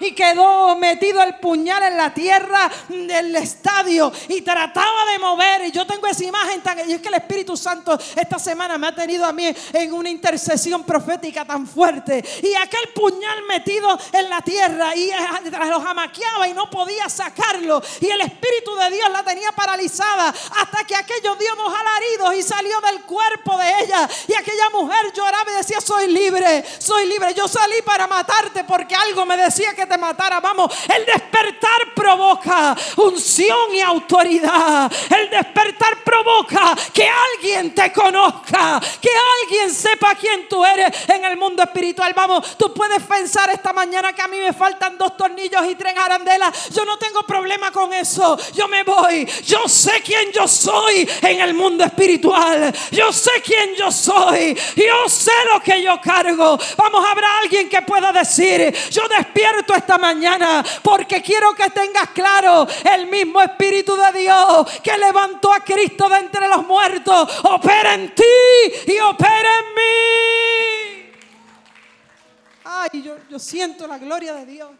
[0.00, 5.66] y quedó metido el puñal en la tierra del estadio y trataba de mover.
[5.66, 6.88] Y yo tengo esa imagen tan.
[6.88, 10.08] Y es que el Espíritu Santo esta semana me ha tenido a mí en una
[10.08, 12.24] intercesión profética tan fuerte.
[12.42, 15.10] Y aquel puñal metido en la tierra y
[15.68, 17.82] lo jamaqueaba y no podía sacarlo.
[18.00, 22.42] Y el Espíritu de Dios la tenía paralizada hasta que aquello dio dos alaridos y
[22.42, 27.34] salió del cuerpo de ella y aquella mujer lloraba y decía, soy libre, soy libre.
[27.34, 30.40] Yo salí para matarte porque algo me decía que te matara.
[30.40, 31.94] Vamos, el despertar
[32.40, 34.90] provoca unción y autoridad.
[35.10, 39.10] El despertar provoca que alguien te conozca, que
[39.42, 42.12] alguien sepa quién tú eres en el mundo espiritual.
[42.14, 45.94] Vamos, tú puedes pensar esta mañana que a mí me faltan dos tornillos y tres
[45.96, 46.70] arandelas.
[46.70, 48.38] Yo no tengo problema con eso.
[48.54, 49.26] Yo me voy.
[49.44, 52.72] Yo sé quién yo soy en el mundo espiritual.
[52.90, 54.56] Yo sé quién yo soy.
[54.76, 56.58] Yo sé lo que yo cargo.
[56.76, 62.29] Vamos, habrá alguien que pueda decir, yo despierto esta mañana porque quiero que tengas claro
[62.94, 67.44] el mismo Espíritu de Dios que levantó a Cristo de entre los muertos.
[67.44, 68.24] Opera en ti
[68.86, 71.12] y opera en mí.
[72.64, 74.70] Ay, yo, yo siento la gloria de Dios.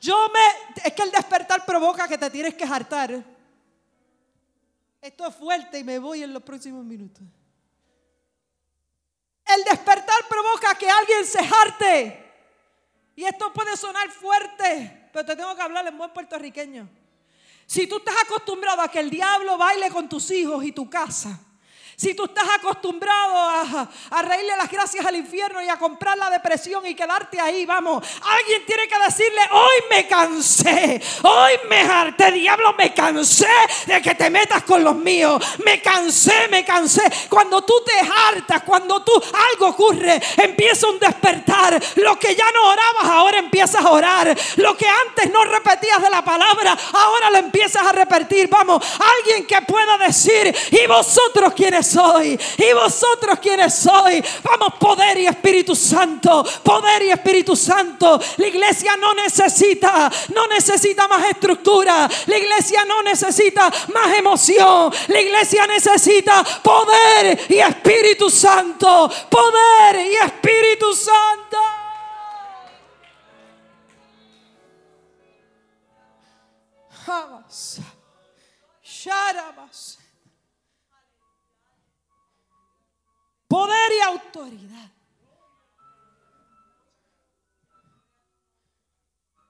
[0.00, 0.84] Yo me.
[0.84, 3.24] Es que el despertar provoca que te tienes que hartar.
[5.00, 7.22] Esto es fuerte y me voy en los próximos minutos.
[9.46, 12.24] El despertar provoca que alguien se harte.
[13.14, 16.88] Y esto puede sonar fuerte, pero te tengo que hablar en buen puertorriqueño.
[17.66, 21.40] Si tú estás acostumbrado a que el diablo baile con tus hijos y tu casa,
[21.96, 26.28] si tú estás acostumbrado a, a, reírle las gracias al infierno y a comprar la
[26.28, 32.32] depresión y quedarte ahí, vamos, alguien tiene que decirle, hoy me cansé, hoy me harté,
[32.32, 33.48] diablo, me cansé
[33.86, 37.02] de que te metas con los míos, me cansé, me cansé.
[37.30, 39.12] Cuando tú te hartas, cuando tú
[39.52, 41.82] algo ocurre, empieza un despertar.
[41.96, 44.36] Lo que ya no orabas, ahora empiezas a orar.
[44.56, 48.48] Lo que antes no repetías de la palabra, ahora lo empiezas a repetir.
[48.50, 48.84] Vamos,
[49.18, 52.38] alguien que pueda decir, y vosotros quienes soy.
[52.58, 54.22] ¿Y vosotros quiénes soy?
[54.42, 56.44] Vamos, poder y Espíritu Santo.
[56.62, 58.20] Poder y Espíritu Santo.
[58.36, 62.08] La iglesia no necesita, no necesita más estructura.
[62.26, 64.92] La iglesia no necesita más emoción.
[65.08, 69.10] La iglesia necesita poder y Espíritu Santo.
[69.30, 71.58] Poder y Espíritu Santo.
[78.82, 79.95] Sharabas.
[83.48, 84.90] Poder y autoridad.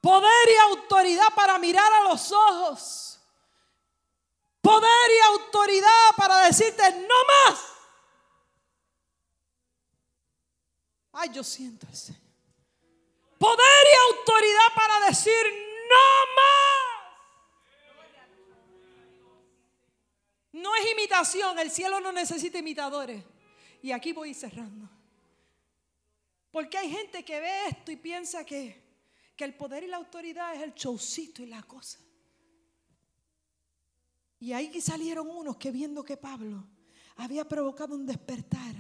[0.01, 3.19] Poder y autoridad para mirar a los ojos.
[4.61, 7.65] Poder y autoridad para decirte no más.
[11.13, 12.21] Ay, yo siento Señor.
[13.39, 15.33] Poder y autoridad para decir
[15.89, 16.67] no más.
[20.53, 23.25] No es imitación, el cielo no necesita imitadores.
[23.87, 24.91] Y aquí voy cerrando.
[26.51, 28.83] Porque hay gente que ve esto y piensa que,
[29.37, 32.01] que el poder y la autoridad es el showcito y la cosa.
[34.41, 36.67] Y ahí salieron unos que viendo que Pablo
[37.15, 38.75] había provocado un despertar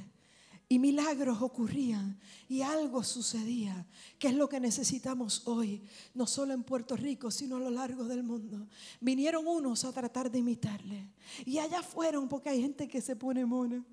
[0.69, 3.87] y milagros ocurrían y algo sucedía,
[4.19, 5.85] que es lo que necesitamos hoy,
[6.15, 8.67] no solo en Puerto Rico, sino a lo largo del mundo.
[9.01, 11.13] Vinieron unos a tratar de imitarle
[11.45, 13.87] y allá fueron porque hay gente que se pone mona.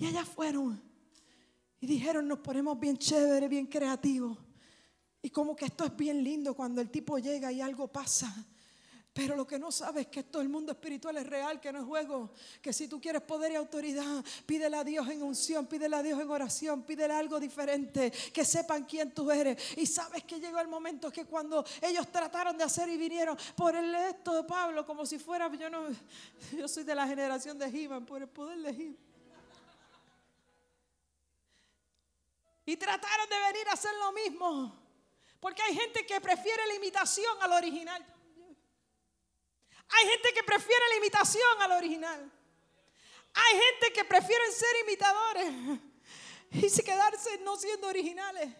[0.00, 0.82] Y allá fueron.
[1.78, 4.36] Y dijeron, nos ponemos bien chévere, bien creativos.
[5.22, 8.34] Y como que esto es bien lindo cuando el tipo llega y algo pasa.
[9.12, 11.80] Pero lo que no sabes es que todo el mundo espiritual es real, que no
[11.80, 12.32] es juego.
[12.62, 16.18] Que si tú quieres poder y autoridad, pídele a Dios en unción, pídele a Dios
[16.18, 19.76] en oración, pídele algo diferente, que sepan quién tú eres.
[19.76, 23.76] Y sabes que llegó el momento que cuando ellos trataron de hacer y vinieron por
[23.76, 25.88] el esto de Pablo, como si fuera, yo no,
[26.56, 29.09] yo soy de la generación de He-Man, por el poder de He-Man.
[32.70, 34.72] Y trataron de venir a hacer lo mismo.
[35.40, 38.00] Porque hay gente que prefiere la imitación al original.
[39.88, 42.32] Hay gente que prefiere la imitación al original.
[43.34, 45.52] Hay gente que prefiere ser imitadores
[46.52, 48.54] y quedarse no siendo originales.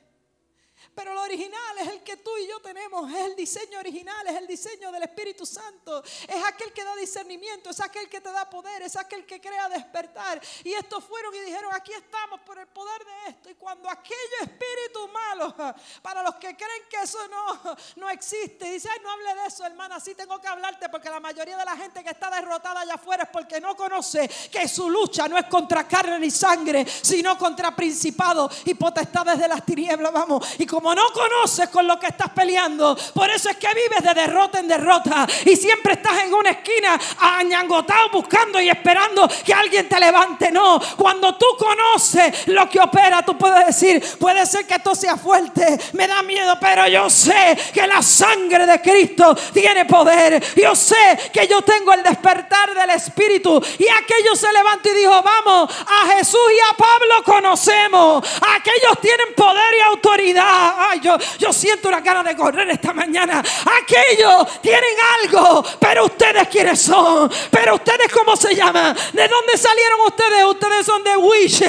[0.94, 4.36] Pero lo original es el que tú y yo tenemos, es el diseño original, es
[4.36, 8.48] el diseño del Espíritu Santo, es aquel que da discernimiento, es aquel que te da
[8.50, 10.40] poder, es aquel que crea despertar.
[10.64, 13.50] Y estos fueron y dijeron, aquí estamos por el poder de esto.
[13.50, 15.54] Y cuando aquello espíritu malo,
[16.02, 19.64] para los que creen que eso no, no existe, dice, Ay, no hable de eso,
[19.64, 22.94] hermana, sí tengo que hablarte porque la mayoría de la gente que está derrotada allá
[22.94, 27.38] afuera es porque no conoce que su lucha no es contra carne ni sangre, sino
[27.38, 30.46] contra principados y potestades de las tinieblas, vamos.
[30.58, 34.02] Y como como no conoces con lo que estás peleando, por eso es que vives
[34.02, 39.52] de derrota en derrota y siempre estás en una esquina añangotado buscando y esperando que
[39.52, 40.50] alguien te levante.
[40.50, 45.18] No, cuando tú conoces lo que opera, tú puedes decir, puede ser que esto sea
[45.18, 50.42] fuerte, me da miedo, pero yo sé que la sangre de Cristo tiene poder.
[50.56, 53.62] Yo sé que yo tengo el despertar del Espíritu.
[53.78, 58.24] Y aquello se levantó y dijo, vamos, a Jesús y a Pablo conocemos.
[58.56, 60.69] Aquellos tienen poder y autoridad.
[60.78, 63.42] Ay, yo, yo siento una cara de correr esta mañana.
[63.82, 67.30] Aquellos tienen algo, pero ustedes quiénes son.
[67.50, 68.96] Pero ustedes cómo se llaman.
[69.12, 70.44] ¿De dónde salieron ustedes?
[70.44, 71.62] Ustedes son de Wish.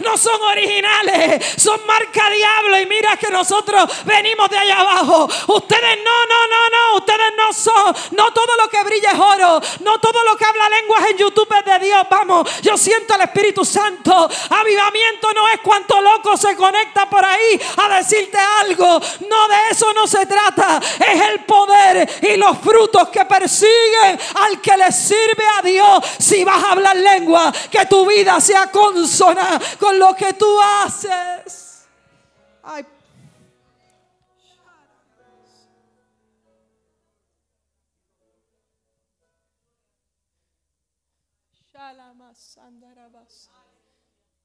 [0.00, 1.44] No son originales.
[1.56, 2.80] Son marca diablo.
[2.80, 5.28] Y mira que nosotros venimos de allá abajo.
[5.48, 6.96] Ustedes no, no, no, no.
[6.98, 7.96] Ustedes no son.
[8.12, 9.60] No todo lo que brilla es oro.
[9.80, 12.06] No todo lo que habla lenguas en YouTube es de Dios.
[12.10, 14.28] Vamos, yo siento el Espíritu Santo.
[14.50, 19.00] Avivamiento no es cuánto loco se conecta por ahí a decirte algo.
[19.28, 20.78] No, de eso no se trata.
[20.78, 26.04] Es el poder y los frutos que persiguen al que le sirve a Dios.
[26.18, 31.86] Si vas a hablar lengua, que tu vida sea consona con lo que tú haces.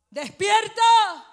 [0.10, 1.33] Despierta.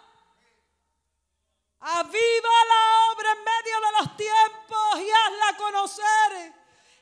[1.83, 6.60] Aviva la obra en medio de los tiempos y hazla conocer.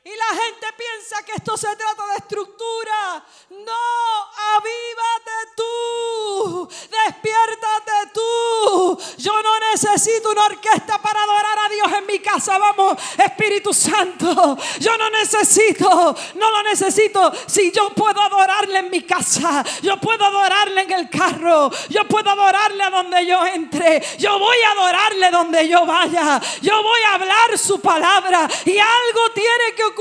[0.09, 3.23] Y la gente piensa que esto se trata de estructura.
[3.51, 8.99] No, avívate tú, despiértate tú.
[9.17, 12.57] Yo no necesito una orquesta para adorar a Dios en mi casa.
[12.57, 14.57] Vamos, Espíritu Santo.
[14.79, 17.31] Yo no necesito, no lo necesito.
[17.45, 22.31] Si yo puedo adorarle en mi casa, yo puedo adorarle en el carro, yo puedo
[22.31, 24.01] adorarle a donde yo entre.
[24.17, 26.41] Yo voy a adorarle donde yo vaya.
[26.63, 29.98] Yo voy a hablar su palabra y algo tiene que ocurrir.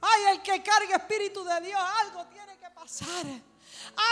[0.00, 3.26] Ay, el que carga espíritu de Dios, algo tiene que pasar.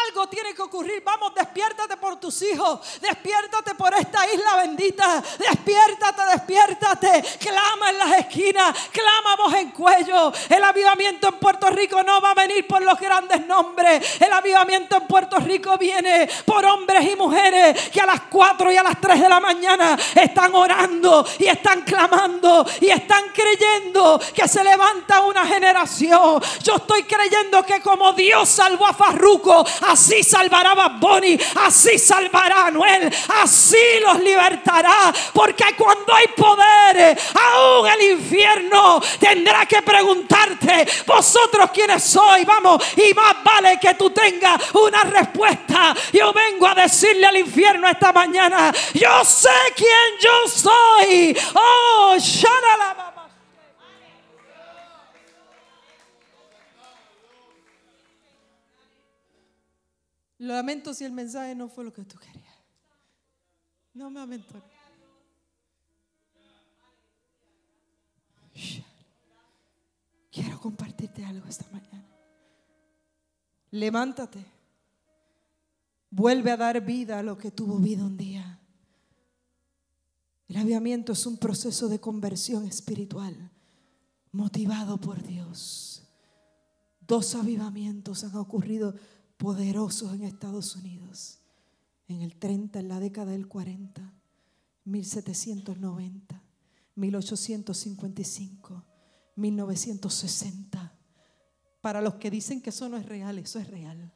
[0.07, 1.03] Algo tiene que ocurrir.
[1.05, 2.81] Vamos, despiértate por tus hijos.
[3.01, 5.23] Despiértate por esta isla bendita.
[5.39, 7.39] Despiértate, despiértate.
[7.39, 8.77] Clama en las esquinas.
[8.91, 10.33] Clama voz en cuello.
[10.49, 14.21] El avivamiento en Puerto Rico no va a venir por los grandes nombres.
[14.21, 18.77] El avivamiento en Puerto Rico viene por hombres y mujeres que a las 4 y
[18.77, 24.47] a las 3 de la mañana están orando y están clamando y están creyendo que
[24.47, 26.41] se levanta una generación.
[26.63, 31.01] Yo estoy creyendo que como Dios salvó a Farruco, así salvará a
[31.67, 33.13] así salvará a Noel,
[33.43, 35.13] así los libertará.
[35.33, 43.15] Porque cuando hay poder, aún el infierno tendrá que preguntarte, vosotros quiénes sois, vamos, y
[43.15, 45.95] más vale que tú tengas una respuesta.
[46.13, 51.37] Yo vengo a decirle al infierno esta mañana, yo sé quién yo soy.
[51.55, 53.12] Oh, shalala.
[60.43, 62.57] Lo lamento si el mensaje no fue lo que tú querías.
[63.95, 64.61] No me lamento.
[70.33, 72.05] Quiero compartirte algo esta mañana.
[73.71, 74.45] Levántate.
[76.11, 78.59] Vuelve a dar vida a lo que tuvo vida un día.
[80.49, 83.53] El aviamiento es un proceso de conversión espiritual
[84.33, 86.03] motivado por Dios.
[86.99, 88.97] Dos avivamientos han ocurrido
[89.43, 91.41] poderosos en Estados Unidos.
[92.07, 94.15] En el 30, en la década del 40,
[94.85, 96.43] 1790,
[96.95, 98.85] 1855,
[99.35, 100.97] 1960.
[101.81, 104.13] Para los que dicen que eso no es real, eso es real.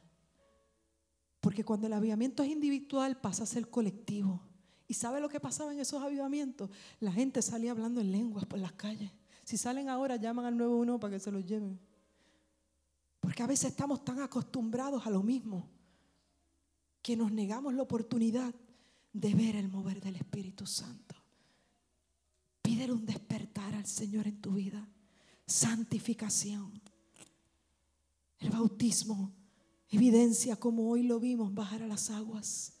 [1.41, 4.41] Porque cuando el avivamiento es individual pasa a ser colectivo.
[4.87, 6.69] ¿Y sabe lo que pasaba en esos avivamientos?
[7.01, 9.11] La gente salía hablando en lenguas por las calles.
[9.43, 11.77] Si salen ahora, llaman al 911 para que se los lleven.
[13.27, 15.67] Porque a veces estamos tan acostumbrados a lo mismo
[17.01, 18.55] que nos negamos la oportunidad
[19.11, 21.13] de ver el mover del Espíritu Santo.
[22.61, 24.87] Pídele un despertar al Señor en tu vida.
[25.45, 26.81] Santificación.
[28.39, 29.33] El bautismo
[29.89, 32.76] evidencia como hoy lo vimos bajar a las aguas.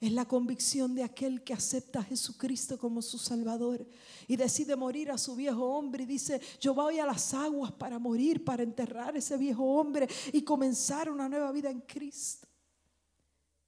[0.00, 3.84] Es la convicción de aquel que acepta a Jesucristo como su Salvador
[4.28, 7.98] y decide morir a su viejo hombre y dice, yo voy a las aguas para
[7.98, 12.46] morir, para enterrar ese viejo hombre y comenzar una nueva vida en Cristo.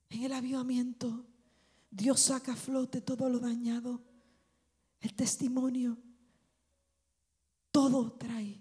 [0.08, 1.26] En el avivamiento,
[1.90, 4.00] Dios saca a flote todo lo dañado,
[5.00, 5.98] el testimonio,
[7.72, 8.60] todo trae,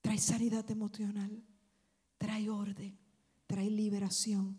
[0.00, 1.44] trae sanidad emocional,
[2.16, 2.98] trae orden,
[3.46, 4.58] trae liberación,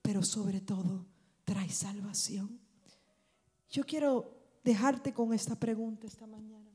[0.00, 1.09] pero sobre todo
[1.50, 2.60] trae salvación.
[3.70, 6.70] Yo quiero dejarte con esta pregunta esta mañana.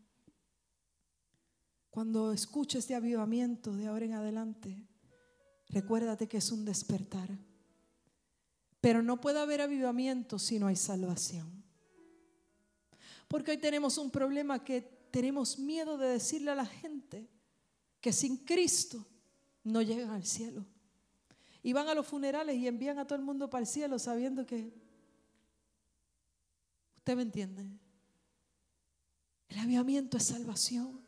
[1.89, 4.85] Cuando escuches de avivamiento de ahora en adelante,
[5.69, 7.29] recuérdate que es un despertar.
[8.81, 11.63] Pero no puede haber avivamiento si no hay salvación.
[13.29, 17.29] Porque hoy tenemos un problema que tenemos miedo de decirle a la gente
[18.01, 19.07] que sin Cristo
[19.63, 20.65] no llegan al cielo.
[21.65, 24.45] Y van a los funerales y envían a todo el mundo para el cielo sabiendo
[24.45, 24.71] que...
[26.97, 27.67] ¿Usted me entiende?
[29.49, 31.01] El avivamiento es salvación.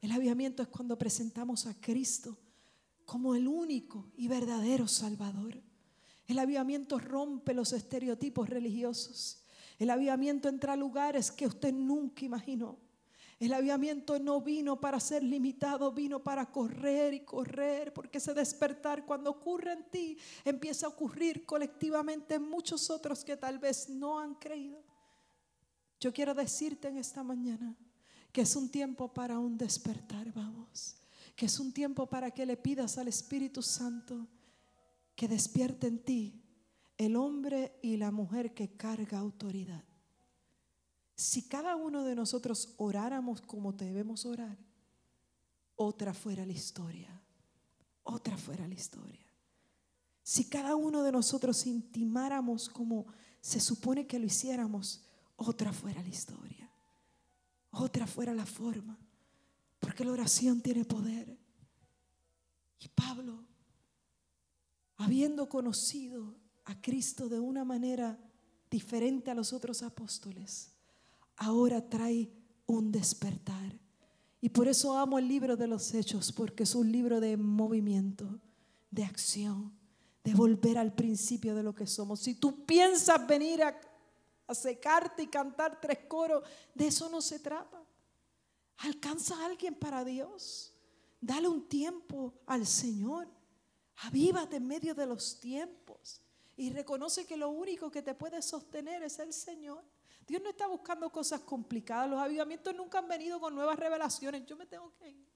[0.00, 2.38] El avivamiento es cuando presentamos a Cristo
[3.04, 5.60] como el único y verdadero Salvador.
[6.26, 9.44] El avivamiento rompe los estereotipos religiosos.
[9.78, 12.78] El avivamiento entra a lugares que usted nunca imaginó.
[13.40, 19.06] El avivamiento no vino para ser limitado, vino para correr y correr, porque ese despertar
[19.06, 24.20] cuando ocurre en ti empieza a ocurrir colectivamente en muchos otros que tal vez no
[24.20, 24.84] han creído.
[25.98, 27.74] Yo quiero decirte en esta mañana
[28.30, 30.96] que es un tiempo para un despertar, vamos,
[31.34, 34.28] que es un tiempo para que le pidas al Espíritu Santo
[35.16, 36.42] que despierte en ti
[36.98, 39.89] el hombre y la mujer que carga autoridad.
[41.20, 44.56] Si cada uno de nosotros oráramos como debemos orar,
[45.76, 47.10] otra fuera la historia,
[48.04, 49.30] otra fuera la historia.
[50.22, 53.04] Si cada uno de nosotros intimáramos como
[53.42, 55.02] se supone que lo hiciéramos,
[55.36, 56.72] otra fuera la historia,
[57.70, 58.98] otra fuera la forma,
[59.78, 61.38] porque la oración tiene poder.
[62.78, 63.44] Y Pablo,
[64.96, 68.18] habiendo conocido a Cristo de una manera
[68.70, 70.79] diferente a los otros apóstoles,
[71.40, 72.30] ahora trae
[72.66, 73.78] un despertar.
[74.40, 78.40] Y por eso amo el libro de los hechos, porque es un libro de movimiento,
[78.90, 79.72] de acción,
[80.22, 82.20] de volver al principio de lo que somos.
[82.20, 83.78] Si tú piensas venir a,
[84.54, 86.42] secarte y cantar tres coros,
[86.74, 87.80] de eso no se trata.
[88.78, 90.74] Alcanza a alguien para Dios.
[91.20, 93.28] Dale un tiempo al Señor.
[93.98, 96.20] Avívate en medio de los tiempos.
[96.56, 99.84] Y reconoce que lo único que te puede sostener es el Señor.
[100.30, 102.08] Dios no está buscando cosas complicadas.
[102.08, 104.46] Los avivamientos nunca han venido con nuevas revelaciones.
[104.46, 105.26] Yo me tengo que ir.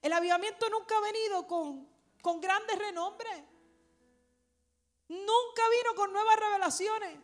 [0.00, 1.88] El avivamiento nunca ha venido con,
[2.22, 3.42] con grandes renombres.
[5.08, 7.18] Nunca vino con nuevas revelaciones.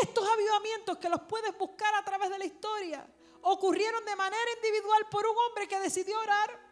[0.00, 3.06] Estos avivamientos que los puedes buscar a través de la historia
[3.42, 6.67] ocurrieron de manera individual por un hombre que decidió orar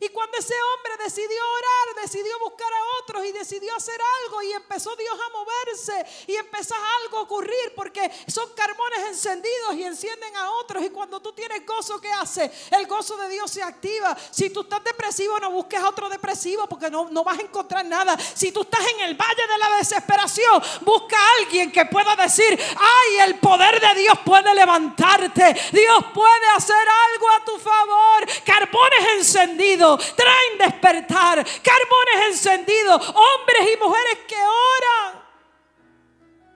[0.00, 4.52] y cuando ese hombre decidió orar, decidió buscar a otros y decidió hacer algo y
[4.52, 10.36] empezó Dios a moverse y empezó algo a ocurrir porque son carbones encendidos y encienden
[10.36, 12.50] a otros y cuando tú tienes gozo, ¿qué hace?
[12.70, 14.16] El gozo de Dios se activa.
[14.30, 17.84] Si tú estás depresivo, no busques a otro depresivo porque no, no vas a encontrar
[17.84, 18.16] nada.
[18.34, 22.58] Si tú estás en el valle de la desesperación, busca a alguien que pueda decir,
[22.76, 25.56] ay, el poder de Dios puede levantarte.
[25.72, 28.26] Dios puede hacer algo a tu favor.
[28.44, 35.22] Carbones encendidos traen despertar, carbones encendidos, hombres y mujeres que oran,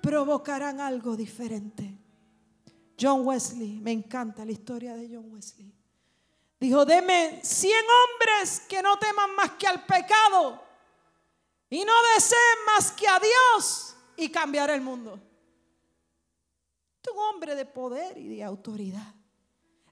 [0.03, 1.97] provocarán algo diferente.
[3.01, 5.73] John Wesley, me encanta la historia de John Wesley.
[6.61, 10.63] Dijo, deme 100 hombres que no teman más que al pecado
[11.69, 15.19] y no deseen más que a Dios y cambiar el mundo.
[16.97, 19.15] Este un hombre de poder y de autoridad.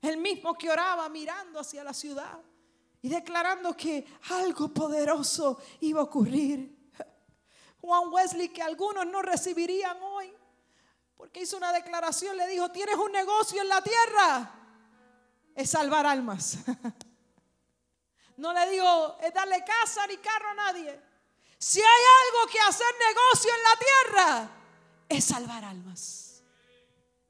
[0.01, 2.38] El mismo que oraba mirando hacia la ciudad
[3.03, 6.90] y declarando que algo poderoso iba a ocurrir.
[7.80, 10.32] Juan Wesley, que algunos no recibirían hoy,
[11.16, 14.55] porque hizo una declaración, le dijo, tienes un negocio en la tierra,
[15.55, 16.59] es salvar almas.
[18.36, 20.98] No le digo, es darle casa ni carro a nadie.
[21.59, 24.51] Si hay algo que hacer negocio en la tierra,
[25.07, 26.42] es salvar almas.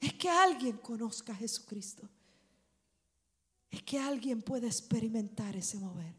[0.01, 2.09] Es que alguien conozca a Jesucristo
[3.71, 6.14] es que alguien puede experimentar ese mover.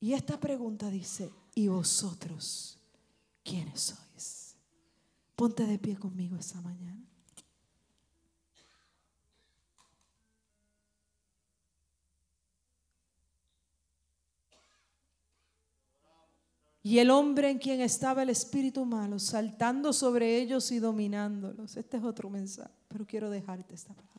[0.00, 2.78] Y esta pregunta dice, ¿y vosotros
[3.44, 4.56] quiénes sois?
[5.36, 7.08] Ponte de pie conmigo esta mañana.
[16.82, 21.76] Y el hombre en quien estaba el espíritu malo, saltando sobre ellos y dominándolos.
[21.76, 24.17] Este es otro mensaje, pero quiero dejarte esta palabra.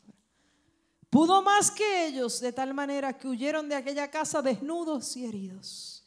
[1.09, 6.03] Pudo más que ellos de tal manera que huyeron de aquella casa desnudos y heridos.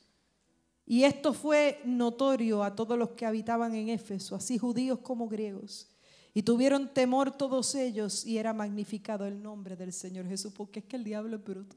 [0.87, 5.89] Y esto fue notorio a todos los que habitaban en Éfeso, así judíos como griegos.
[6.35, 10.87] Y tuvieron temor todos ellos y era magnificado el nombre del Señor Jesús, porque es
[10.87, 11.77] que el diablo es bruto.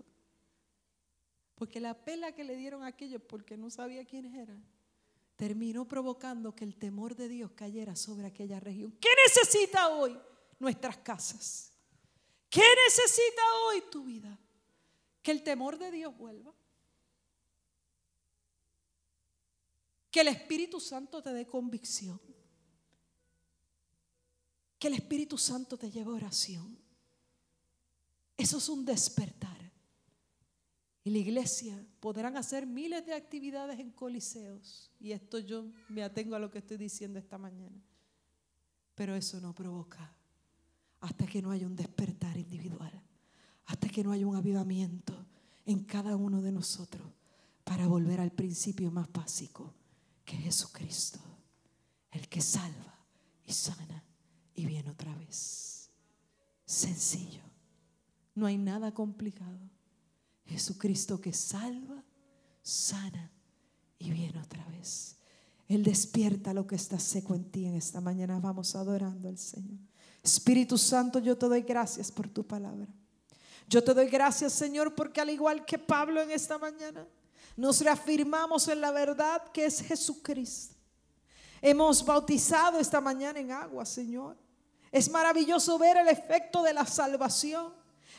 [1.55, 4.63] Porque la pela que le dieron a aquellos porque no sabía quiénes eran.
[5.36, 8.95] terminó provocando que el temor de Dios cayera sobre aquella región.
[9.01, 10.17] ¿Qué necesita hoy
[10.59, 11.74] nuestras casas?
[12.50, 14.39] ¿Qué necesita hoy tu vida?
[15.22, 16.54] Que el temor de Dios vuelva.
[20.12, 22.22] Que el Espíritu Santo te dé convicción.
[24.80, 26.78] Que el Espíritu Santo te lleve a oración.
[28.38, 29.56] Eso es un despertar.
[31.04, 34.91] Y la iglesia podrán hacer miles de actividades en coliseos.
[35.00, 37.84] Y esto yo me atengo a lo que estoy diciendo esta mañana.
[38.96, 40.16] Pero eso no provoca
[41.06, 42.91] hasta que no haya un despertar individual.
[43.68, 45.14] Hasta que no haya un avivamiento
[45.66, 47.08] en cada uno de nosotros
[47.64, 49.74] para volver al principio más básico,
[50.24, 51.20] que es Jesucristo,
[52.12, 53.06] el que salva
[53.43, 54.03] y sana
[54.56, 55.89] y viene otra vez.
[56.66, 57.43] Sencillo.
[58.34, 59.60] No hay nada complicado.
[60.45, 62.03] Jesucristo que salva,
[62.62, 63.32] sana
[63.99, 65.18] y viene otra vez.
[65.68, 68.39] Él despierta lo que está seco en ti en esta mañana.
[68.39, 69.80] Vamos adorando al Señor.
[70.26, 72.88] Espíritu Santo, yo te doy gracias por tu palabra.
[73.67, 77.07] Yo te doy gracias, Señor, porque al igual que Pablo en esta mañana,
[77.55, 80.76] nos reafirmamos en la verdad que es Jesucristo.
[81.61, 84.38] Hemos bautizado esta mañana en agua, Señor.
[84.91, 87.73] Es maravilloso ver el efecto de la salvación.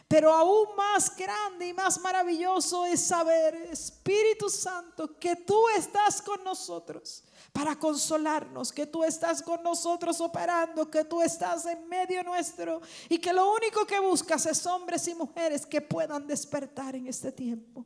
[0.09, 6.45] Pero aún más grande y más maravilloso es saber, Espíritu Santo, que tú estás con
[6.45, 12.81] nosotros para consolarnos, que tú estás con nosotros operando, que tú estás en medio nuestro
[13.09, 17.33] y que lo único que buscas es hombres y mujeres que puedan despertar en este
[17.33, 17.85] tiempo.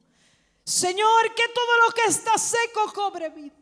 [0.62, 3.54] Señor, que todo lo que está seco cobre vida.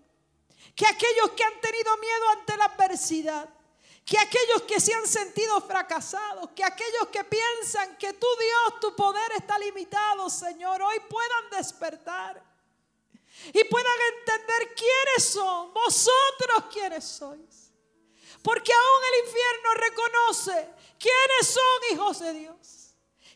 [0.74, 3.48] Que aquellos que han tenido miedo ante la adversidad,
[4.08, 8.96] que aquellos que se han sentido fracasados, que aquellos que piensan que tu Dios, tu
[8.96, 12.42] poder está limitado, Señor, hoy puedan despertar
[13.52, 17.70] y puedan entender quiénes son, vosotros quiénes sois.
[18.42, 22.77] Porque aún el infierno reconoce quiénes son hijos de Dios.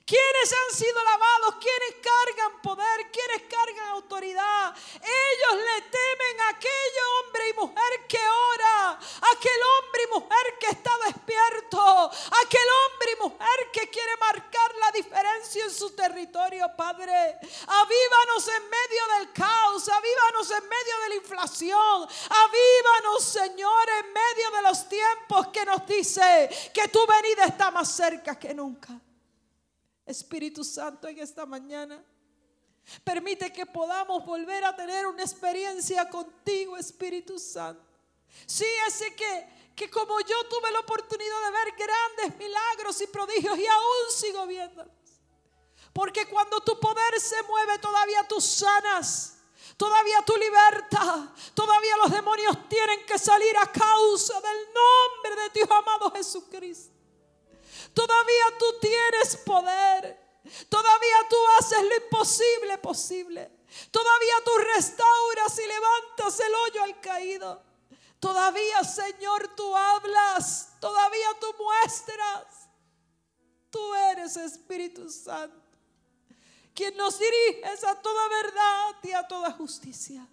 [0.04, 1.56] ¿Quiénes han sido lavados?
[1.60, 3.10] ¿Quiénes cargan poder?
[3.12, 4.74] ¿Quiénes cargan autoridad?
[4.96, 8.98] Ellos le temen a aquel hombre y mujer que ora,
[9.36, 12.10] aquel hombre y mujer que está despierto,
[12.44, 17.38] aquel hombre y mujer que quiere marcar la diferencia en su territorio, Padre.
[17.66, 24.50] Avívanos en medio del caos, avívanos en medio de la inflación, avívanos, Señor, en medio
[24.50, 29.00] de los tiempos que nos dice que tu venida está más cerca que nunca.
[30.06, 32.04] Espíritu Santo, en esta mañana.
[33.04, 37.82] Permite que podamos volver a tener una experiencia contigo, Espíritu Santo.
[38.46, 43.58] Sí, ese que, que como yo tuve la oportunidad de ver grandes milagros y prodigios
[43.58, 44.92] y aún sigo viéndolos.
[45.92, 49.38] Porque cuando tu poder se mueve, todavía tú sanas.
[49.76, 55.72] Todavía tu libertad, todavía los demonios tienen que salir a causa del nombre de tu
[55.72, 56.91] amado Jesucristo.
[57.94, 60.22] Todavía tú tienes poder.
[60.68, 63.50] Todavía tú haces lo imposible posible.
[63.90, 67.62] Todavía tú restauras y levantas el hoyo al caído.
[68.20, 70.74] Todavía, Señor, tú hablas.
[70.80, 72.68] Todavía tú muestras.
[73.70, 75.60] Tú eres Espíritu Santo.
[76.74, 80.26] Quien nos diriges a toda verdad y a toda justicia.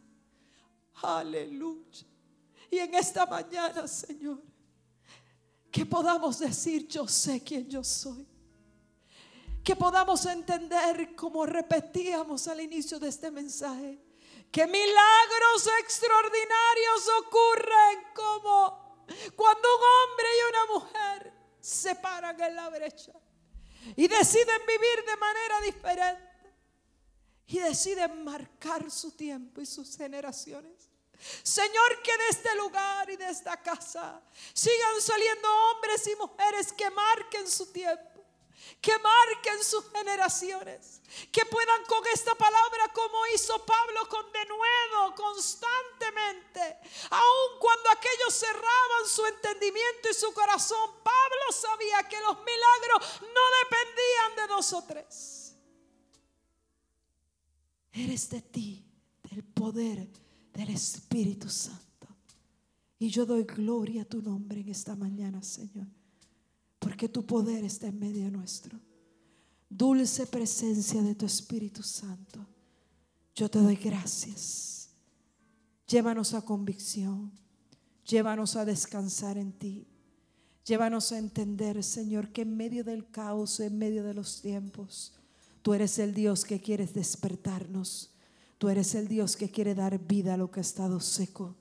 [1.01, 2.05] Aleluya.
[2.71, 4.41] Y en esta mañana, Señor,
[5.71, 8.27] que podamos decir, yo sé quién yo soy.
[9.63, 13.99] Que podamos entender, como repetíamos al inicio de este mensaje,
[14.51, 19.05] que milagros extraordinarios ocurren como
[19.35, 23.13] cuando un hombre y una mujer se paran en la brecha
[23.95, 26.29] y deciden vivir de manera diferente
[27.47, 30.88] y deciden marcar su tiempo y sus generaciones.
[31.43, 34.21] Señor, que de este lugar y de esta casa
[34.53, 38.23] sigan saliendo hombres y mujeres que marquen su tiempo,
[38.81, 41.01] que marquen sus generaciones,
[41.31, 49.07] que puedan con esta palabra como hizo Pablo con denuedo constantemente, aun cuando aquellos cerraban
[49.07, 54.83] su entendimiento y su corazón, Pablo sabía que los milagros no dependían de dos o
[54.85, 55.55] tres.
[57.91, 58.85] Eres de ti,
[59.23, 60.07] del poder
[60.59, 62.07] del Espíritu Santo.
[62.99, 65.87] Y yo doy gloria a tu nombre en esta mañana, Señor,
[66.79, 68.77] porque tu poder está en medio nuestro.
[69.69, 72.45] Dulce presencia de tu Espíritu Santo.
[73.33, 74.89] Yo te doy gracias.
[75.87, 77.31] Llévanos a convicción.
[78.05, 79.87] Llévanos a descansar en ti.
[80.65, 85.13] Llévanos a entender, Señor, que en medio del caos, en medio de los tiempos,
[85.61, 88.13] tú eres el Dios que quieres despertarnos
[88.59, 91.55] Tú eres el Dios que quiere dar vida a lo que ha estado seco.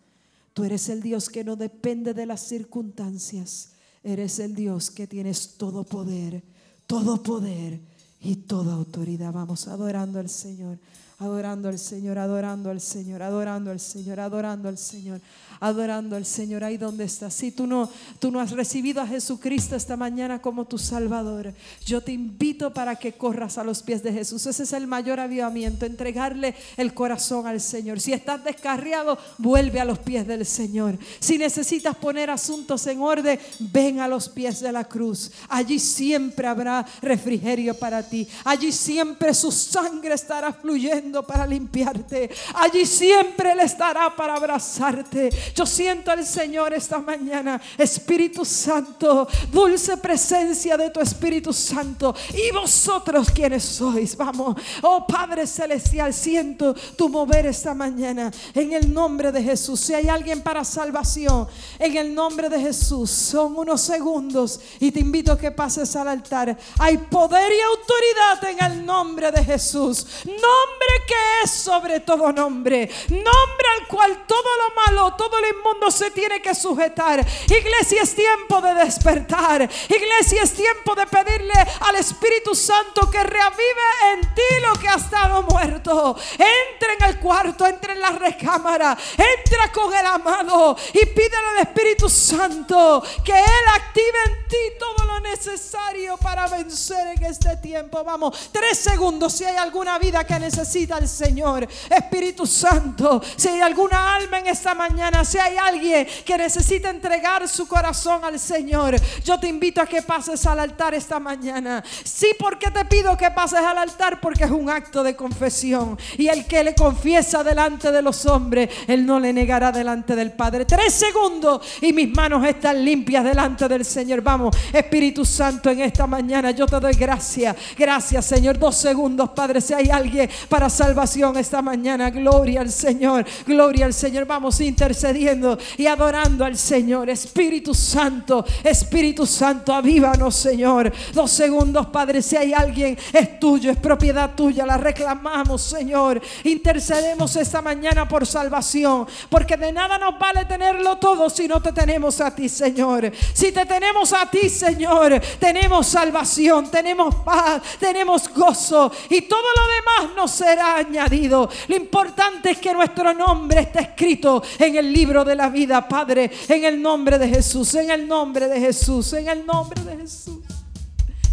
[0.53, 3.71] Tú eres el Dios que no depende de las circunstancias.
[4.03, 6.43] Eres el Dios que tienes todo poder,
[6.89, 7.81] todo poder
[8.21, 9.33] y toda autoridad.
[9.33, 10.81] Vamos adorando al Señor,
[11.19, 15.21] adorando al Señor, adorando al Señor, adorando al Señor, adorando al Señor
[15.61, 17.35] adorando al Señor ahí donde estás.
[17.35, 21.53] Si tú no, tú no has recibido a Jesucristo esta mañana como tu Salvador,
[21.85, 24.47] yo te invito para que corras a los pies de Jesús.
[24.47, 28.01] Ese es el mayor avivamiento, entregarle el corazón al Señor.
[28.01, 30.99] Si estás descarriado, vuelve a los pies del Señor.
[31.21, 35.31] Si necesitas poner asuntos en orden, ven a los pies de la cruz.
[35.49, 38.29] Allí siempre habrá refrigerio para ti.
[38.45, 42.31] Allí siempre su sangre estará fluyendo para limpiarte.
[42.55, 45.31] Allí siempre Él estará para abrazarte.
[45.55, 52.15] Yo siento al Señor esta mañana, Espíritu Santo, dulce presencia de tu Espíritu Santo.
[52.35, 58.93] Y vosotros quienes sois, vamos, oh Padre Celestial, siento tu mover esta mañana en el
[58.93, 59.81] nombre de Jesús.
[59.81, 61.49] Si hay alguien para salvación,
[61.79, 66.09] en el nombre de Jesús, son unos segundos y te invito a que pases al
[66.09, 66.57] altar.
[66.79, 70.07] Hay poder y autoridad en el nombre de Jesús.
[70.25, 72.89] Nombre que es sobre todo nombre.
[73.09, 77.25] Nombre al cual todo lo malo, todo el mundo se tiene que sujetar.
[77.47, 79.69] Iglesia, es tiempo de despertar.
[79.89, 84.97] Iglesia, es tiempo de pedirle al Espíritu Santo que reavive en ti lo que ha
[84.97, 86.17] estado muerto.
[86.33, 91.59] Entra en el cuarto, entra en la recámara, entra con el amado y pídele al
[91.67, 98.03] Espíritu Santo que Él active en ti todo lo necesario para vencer en este tiempo.
[98.05, 101.69] Vamos, tres segundos si hay alguna vida que necesita el Señor.
[101.91, 107.47] Espíritu Santo, si hay alguna alma en esta mañana, si hay alguien que necesita entregar
[107.49, 111.85] su corazón al Señor, yo te invito a que pases al altar esta mañana.
[112.05, 114.21] Sí, porque te pido que pases al altar?
[114.21, 115.99] Porque es un acto de confesión.
[116.17, 120.33] Y el que le confiesa delante de los hombres, él no le negará delante del
[120.33, 120.65] Padre.
[120.65, 124.23] Tres segundos y mis manos están limpias delante del Señor.
[124.23, 127.57] Vamos, Espíritu Santo, en esta mañana yo te doy gracias.
[127.77, 128.59] Gracias, Señor.
[128.59, 129.61] Dos segundos, Padre.
[129.61, 133.27] Si hay alguien para salvación esta mañana, gloria al Señor.
[133.45, 134.27] Gloria al Señor.
[134.27, 137.11] Vamos intercediendo y adorando al Señor.
[137.11, 140.93] Espíritu Santo, Espíritu Santo, avívanos, Señor.
[141.13, 142.23] Dos segundos, Padre.
[142.23, 144.65] Si hay alguien, es tuyo, es propiedad tuya.
[144.65, 146.23] La reclamamos, Señor.
[146.45, 149.07] Intercedemos esta mañana por salvación.
[149.29, 153.11] Porque de nada nos vale tenerlo todo si no te tenemos a ti, Señor.
[153.35, 158.93] Si te tenemos a ti, Señor, tenemos salvación, tenemos paz, tenemos gozo.
[159.11, 161.49] Y todo lo demás nos será añadido.
[161.69, 166.31] Lo importante es que nuestro nombre esté escrito en el libro de la vida, Padre,
[166.49, 170.45] en el nombre de Jesús, en el nombre de Jesús, en el nombre de Jesús.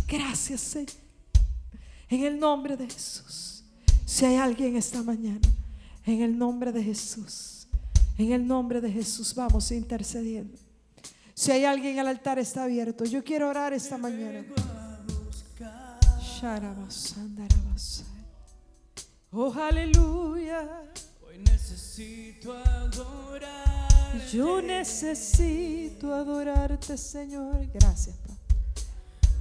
[0.07, 0.91] Gracias, Señor.
[2.09, 3.63] En el nombre de Jesús.
[4.05, 5.41] Si hay alguien esta mañana,
[6.05, 7.67] en el nombre de Jesús,
[8.17, 10.57] en el nombre de Jesús, vamos intercediendo.
[11.33, 13.03] Si hay alguien al altar está abierto.
[13.03, 14.45] Yo quiero orar esta mañana.
[19.37, 20.65] Oh, aleluya.
[21.27, 23.89] Hoy necesito adorar.
[24.31, 27.67] Yo necesito adorarte, Señor.
[27.73, 28.39] Gracias, Padre.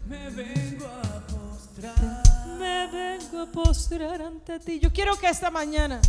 [0.08, 2.22] Me vengo a postrar.
[2.58, 4.80] Me vengo a postrar ante ti.
[4.80, 6.00] Yo quiero que esta mañana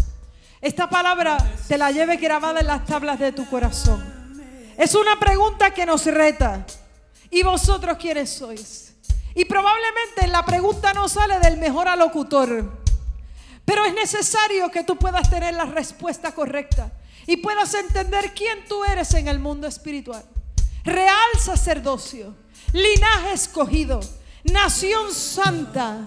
[0.61, 4.03] esta palabra te la lleve grabada en las tablas de tu corazón.
[4.77, 6.65] Es una pregunta que nos reta.
[7.29, 8.95] ¿Y vosotros quiénes sois?
[9.35, 12.84] Y probablemente la pregunta no sale del mejor alocutor.
[13.65, 16.91] Pero es necesario que tú puedas tener la respuesta correcta
[17.27, 20.23] y puedas entender quién tú eres en el mundo espiritual.
[20.83, 22.35] Real sacerdocio,
[22.71, 23.99] linaje escogido,
[24.43, 26.05] nación santa.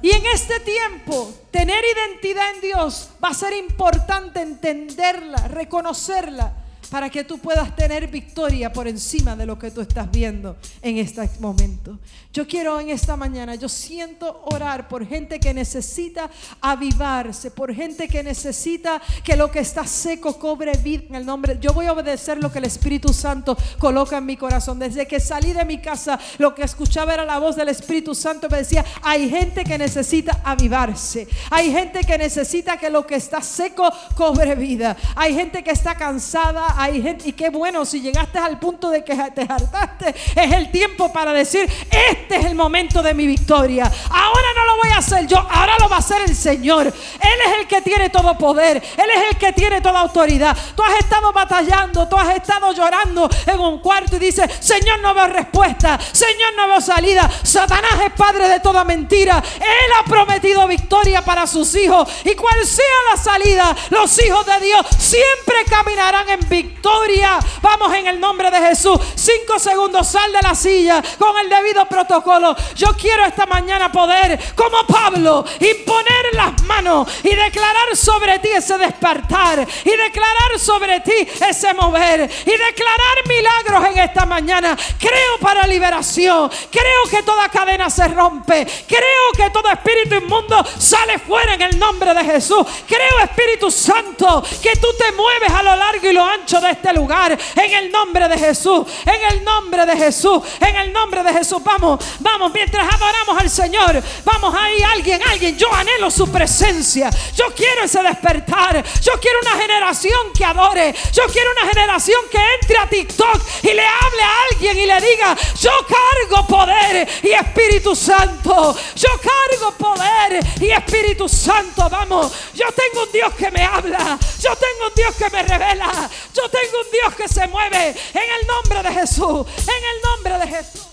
[0.00, 7.10] Y en este tiempo, tener identidad en Dios va a ser importante entenderla, reconocerla para
[7.10, 11.28] que tú puedas tener victoria por encima de lo que tú estás viendo en este
[11.40, 11.98] momento.
[12.32, 16.30] Yo quiero en esta mañana, yo siento orar por gente que necesita
[16.60, 21.58] avivarse, por gente que necesita que lo que está seco cobre vida en el nombre.
[21.60, 24.78] Yo voy a obedecer lo que el Espíritu Santo coloca en mi corazón.
[24.78, 28.48] Desde que salí de mi casa, lo que escuchaba era la voz del Espíritu Santo.
[28.50, 31.26] Me decía, hay gente que necesita avivarse.
[31.50, 34.96] Hay gente que necesita que lo que está seco cobre vida.
[35.14, 36.66] Hay gente que está cansada.
[36.78, 40.70] Hay gente, y qué bueno, si llegaste al punto de que te hartaste, es el
[40.70, 43.90] tiempo para decir, este es el momento de mi victoria.
[44.10, 46.86] Ahora no lo voy a hacer yo, ahora lo va a hacer el Señor.
[46.86, 50.54] Él es el que tiene todo poder, Él es el que tiene toda autoridad.
[50.74, 55.14] Tú has estado batallando, tú has estado llorando en un cuarto y dices, Señor, no
[55.14, 57.30] veo respuesta, Señor, no veo salida.
[57.42, 59.42] Satanás es padre de toda mentira.
[59.56, 62.06] Él ha prometido victoria para sus hijos.
[62.24, 62.84] Y cual sea
[63.14, 67.38] la salida, los hijos de Dios siempre caminarán en victoria victoria.
[67.62, 68.98] Vamos en el nombre de Jesús.
[69.14, 72.54] Cinco segundos, sal de la silla con el debido protocolo.
[72.74, 78.78] Yo quiero esta mañana poder, como Pablo, imponer las manos y declarar sobre ti ese
[78.78, 84.76] despertar y declarar sobre ti ese mover y declarar milagros en esta mañana.
[84.98, 86.50] Creo para liberación.
[86.70, 88.66] Creo que toda cadena se rompe.
[88.86, 92.66] Creo que todo espíritu inmundo sale fuera en el nombre de Jesús.
[92.86, 96.92] Creo, Espíritu Santo, que tú te mueves a lo largo y lo ancho de este
[96.92, 98.86] lugar en el nombre de Jesús.
[99.04, 100.42] En el nombre de Jesús.
[100.60, 101.62] En el nombre de Jesús.
[101.62, 104.02] Vamos, vamos, mientras adoramos al Señor.
[104.24, 105.56] Vamos ahí, alguien, alguien.
[105.56, 107.10] Yo anhelo su presencia.
[107.34, 108.84] Yo quiero ese despertar.
[109.02, 110.94] Yo quiero una generación que adore.
[111.12, 115.00] Yo quiero una generación que entre a TikTok y le hable a alguien y le
[115.00, 118.76] diga, yo cargo poder y Espíritu Santo.
[118.94, 121.88] Yo cargo poder y Espíritu Santo.
[121.88, 124.18] Vamos, yo tengo un Dios que me habla.
[124.40, 126.08] Yo tengo un Dios que me revela.
[126.34, 129.46] Yo tengo un Dios que se mueve en el nombre de Jesús.
[129.62, 130.86] En el nombre de Jesús.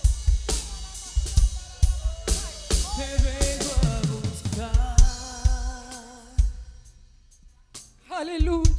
[8.10, 8.70] Aleluya.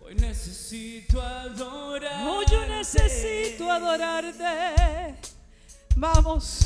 [0.00, 2.26] Hoy necesito adorar.
[2.26, 5.14] Oh, yo necesito adorarte.
[5.96, 6.60] Vamos,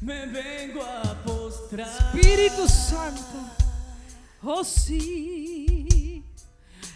[0.00, 2.14] Me vengo a postrar.
[2.14, 3.22] Espíritu Santo.
[4.42, 5.91] Oh sí.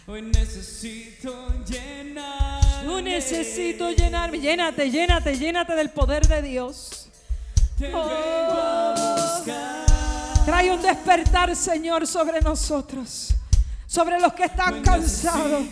[0.09, 2.63] Hoy necesito llenar.
[2.85, 4.39] Yo necesito llenarme.
[4.39, 7.09] Llénate, llénate, llénate del poder de Dios.
[7.77, 9.85] Te vengo a buscar.
[10.45, 13.33] Trae un despertar, Señor, sobre nosotros.
[13.85, 15.63] Sobre los que están cansados.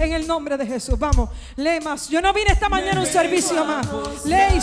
[0.00, 0.98] En el nombre de Jesús.
[0.98, 1.30] Vamos.
[1.54, 2.08] Lee más.
[2.08, 3.86] Yo no vine esta mañana a un servicio más.
[4.24, 4.58] Ley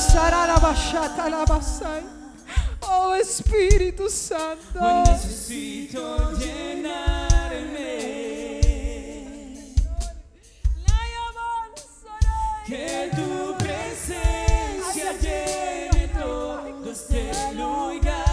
[2.92, 5.04] Oh Espíritu Hoy Santo.
[5.06, 8.00] necesito llenarme.
[12.66, 18.26] Que tu presencia llene todo este lugar.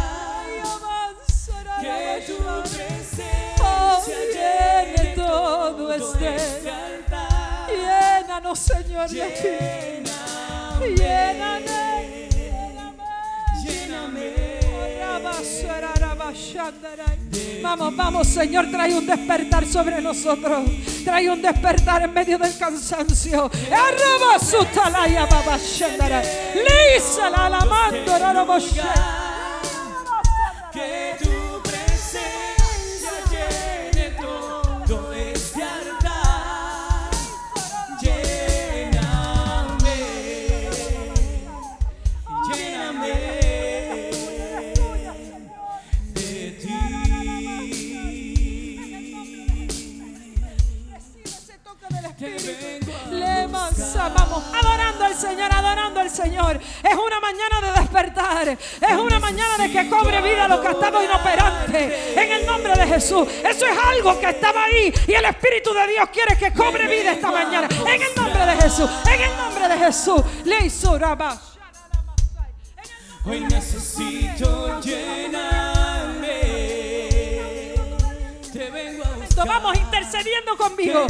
[1.81, 6.29] Que tu presencia llene todo este.
[6.71, 7.71] altar.
[7.71, 10.95] Llénanos, Señor, de ti.
[11.03, 11.96] Lléname.
[17.63, 20.65] Vamos, vamos, Señor, trae un despertar sobre nosotros.
[21.05, 23.51] Trae un despertar en medio del cansancio.
[26.55, 27.49] Lisa la
[55.27, 56.61] Señor, adorando al Señor.
[56.83, 58.49] Es una mañana de despertar.
[58.49, 62.23] Es una mañana de que cobre vida lo que ha estado inoperante.
[62.23, 63.27] En el nombre de Jesús.
[63.45, 64.93] Eso es algo que estaba ahí.
[65.07, 67.69] Y el Espíritu de Dios quiere que cobre vida esta mañana.
[67.87, 68.89] En el nombre de Jesús.
[69.07, 70.23] En el nombre de Jesús.
[73.25, 75.56] Hoy necesito llenarme.
[79.57, 81.07] Vamos intercediendo conmigo.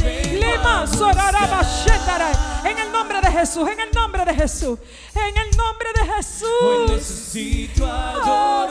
[2.63, 3.67] En el nombre de Jesús.
[3.67, 4.79] En el nombre de Jesús.
[5.13, 7.35] En el nombre de Jesús.
[8.23, 8.67] Oh.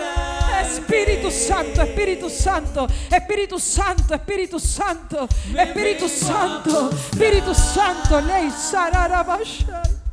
[0.63, 10.06] Espíritu Santo, Espíritu Santo, Espíritu Santo, Espíritu Santo, Espíritu Santo, Espíritu Santo, Ley Sararabashai.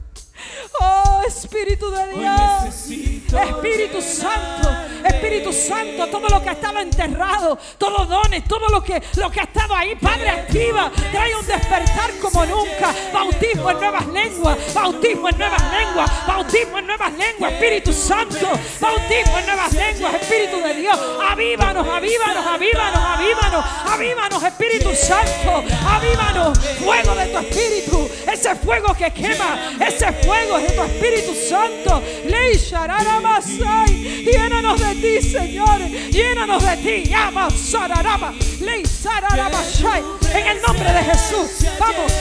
[0.80, 2.74] Oh Espíritu de Dios,
[3.32, 4.70] Espíritu Santo,
[5.06, 9.40] Espíritu Santo, todo lo que estaba enterrado, todos los dones, todo lo que, lo que
[9.40, 15.30] ha estado ahí, Padre activa, trae un despertar como nunca, bautismo en nuevas lenguas, bautismo
[15.30, 18.48] en nuevas lenguas, bautismo en nuevas lenguas, Espíritu Santo,
[18.80, 26.60] bautismo en nuevas lenguas, Espíritu de Dios, avívanos, avívanos, avívanos, avívanos, avívanos, Espíritu Santo, avívanos,
[26.84, 32.02] fuego de tu Espíritu, ese fuego que quema, ese fuego tu Espíritu Santo,
[32.56, 35.80] Shararamasai, llénanos de ti, Señor,
[36.12, 37.12] llénanos de ti,
[40.34, 42.12] en el nombre de Jesús, vamos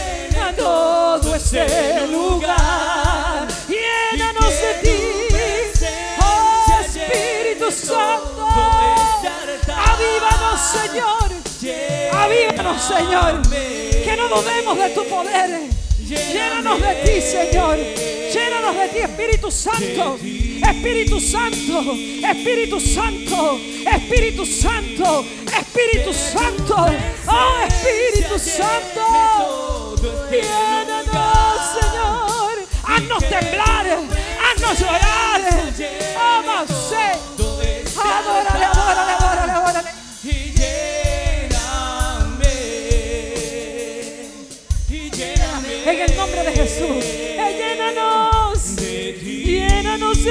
[0.40, 4.98] a todo este lugar, llénanos de ti,
[6.20, 8.48] oh Espíritu Santo,
[9.68, 11.30] avívanos, Señor,
[12.12, 15.72] avívanos, Señor, que no dudemos de tu poder.
[16.12, 17.78] Llénanos de ti, Señor.
[18.32, 20.18] Llénanos de ti, Espíritu Santo.
[20.62, 21.92] Espíritu Santo,
[22.30, 25.24] Espíritu Santo, Espíritu Santo,
[25.58, 26.76] Espíritu Santo,
[27.26, 29.96] oh Espíritu Santo.
[30.30, 32.68] Llénanos, Señor.
[32.84, 33.86] Haznos temblar,
[34.40, 35.42] haznos llorar.
[35.76, 37.41] Sí.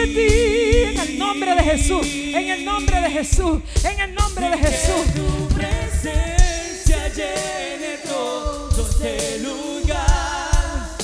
[0.02, 0.84] De ti.
[0.90, 2.08] En el nombre de Jesús.
[2.08, 3.62] En el nombre de Jesús.
[3.84, 5.14] En el nombre de Jesús.
[5.16, 10.98] Tu presencia llene todo este lugar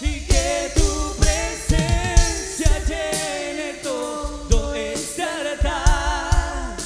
[0.00, 6.76] y que tu presencia llene todo este altar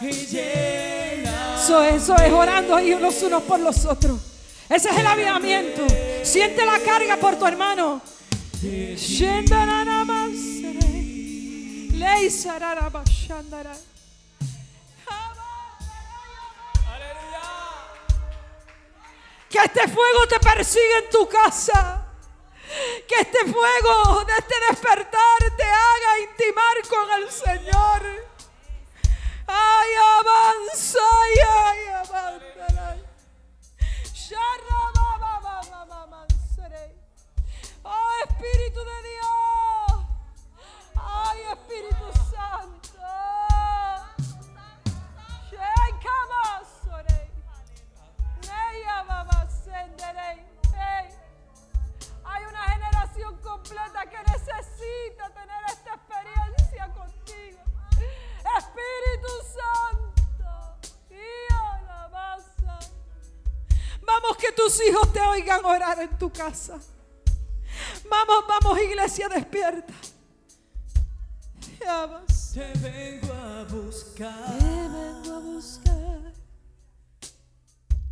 [0.00, 4.18] y llena Eso es, eso es orando ahí los unos por los otros.
[4.68, 5.86] Ese es el avivamiento.
[6.22, 8.00] Siente la carga por tu hermano.
[11.94, 11.98] Shendananamasere.
[11.98, 13.76] Leisararabashandara.
[19.48, 22.06] Que este fuego te persiga en tu casa.
[23.06, 28.02] Que este fuego de este despertar te haga intimar con el Señor.
[29.46, 32.96] Ay, avanza, ay, ay, avanza.
[37.84, 39.63] Oh, Espíritu de Dios.
[41.14, 42.84] Ay, Espíritu Santo.
[52.24, 57.60] Hay una generación completa que necesita tener esta experiencia contigo.
[58.58, 60.76] Espíritu Santo.
[61.80, 62.78] Alabanza.
[64.02, 66.78] Vamos que tus hijos te oigan orar en tu casa.
[68.08, 69.94] Vamos, vamos, iglesia, despierta.
[71.84, 76.32] Te vengo a buscar Te vengo a buscar.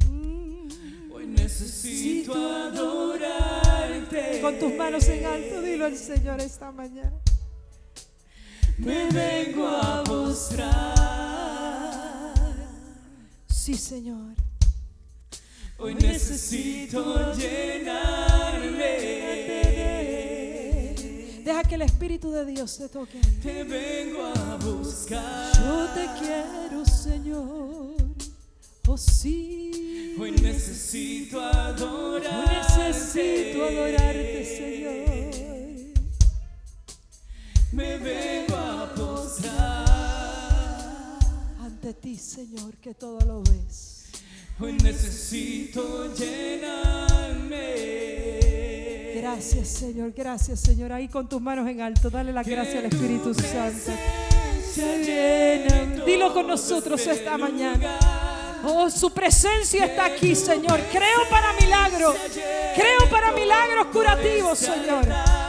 [0.07, 1.11] Mm.
[1.11, 7.19] hoy necesito adorarte Con tus manos en alto, dilo al Señor esta mañana.
[8.77, 10.93] me vengo a mostrar
[13.49, 14.35] Sí, Señor.
[15.79, 19.22] hoy necesito llenarme
[21.63, 23.21] Deja que el Espíritu de Dios te toque.
[23.41, 27.95] te vengo a buscar Yo te quiero, Señor.
[28.89, 30.17] Oh, sí.
[30.19, 35.45] hoy necesito adorarte necesito adorarte, Señor.
[37.71, 39.89] me vengo a postrar
[41.61, 44.07] Ante ti, Señor, que todo lo ves.
[44.59, 47.73] hoy necesito llenarme
[49.23, 50.13] Gracias, Señor.
[50.17, 50.93] Gracias, Señor.
[50.93, 52.11] Ahí con tus manos en alto.
[52.11, 53.93] Dale la gracia al Espíritu Santo.
[56.05, 58.59] Dilo con nosotros esta mañana.
[58.65, 60.81] Oh, su presencia está aquí, Señor.
[60.91, 62.17] Creo para milagros.
[62.75, 65.05] Creo para milagros curativos, Señor.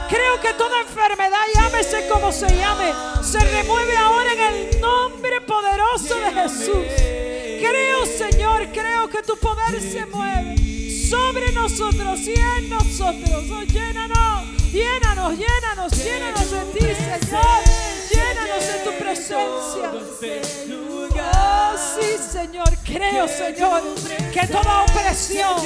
[0.08, 2.92] Creo que toda enfermedad, llámese como se llame,
[3.24, 6.86] se remueve ahora en el nombre poderoso de Jesús.
[7.58, 10.73] Creo, Señor, creo que tu poder se mueve
[11.14, 13.44] sobre nosotros y en nosotros.
[13.50, 17.93] Oh, llénanos, llénanos, llénanos, llénanos de ti, Señor.
[18.34, 19.92] Llénanos de tu presencia.
[21.36, 22.68] Oh, sí, Señor.
[22.84, 23.82] Creo, Señor,
[24.32, 25.56] que toda opresión,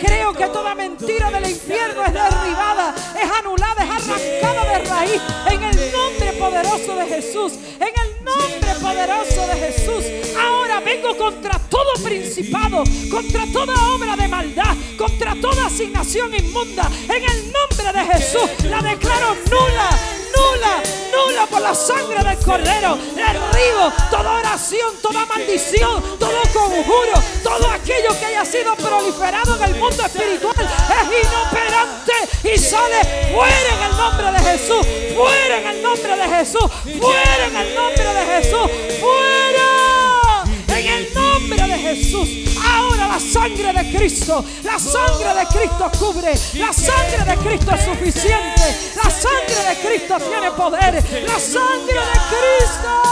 [0.00, 5.62] creo que toda mentira del infierno es derribada, es anulada, es arrancada de raíz en
[5.62, 7.52] el nombre poderoso de Jesús.
[7.80, 10.04] En el nombre poderoso de Jesús.
[10.38, 16.88] Ahora vengo contra todo principado, contra toda obra de maldad, contra toda asignación inmunda.
[17.04, 19.90] En el nombre de Jesús la declaro nula,
[20.38, 20.82] nula,
[21.12, 22.96] nula por la sangre del cordero.
[23.14, 29.74] Derribo toda oración, toda maldición, todo conjuro, todo aquello que haya sido proliferado en el
[29.76, 32.12] mundo espiritual es inoperante
[32.44, 34.86] y sale fuera en el nombre de Jesús,
[35.16, 36.70] fuera en el nombre de Jesús,
[37.00, 38.70] fuera en el nombre de Jesús,
[39.00, 39.57] fuera
[41.38, 42.28] nombre de Jesús.
[42.64, 47.84] Ahora la sangre de Cristo, la sangre de Cristo cubre, la sangre de Cristo es
[47.84, 50.94] suficiente, la sangre de Cristo tiene poder,
[51.24, 53.07] la sangre de Cristo.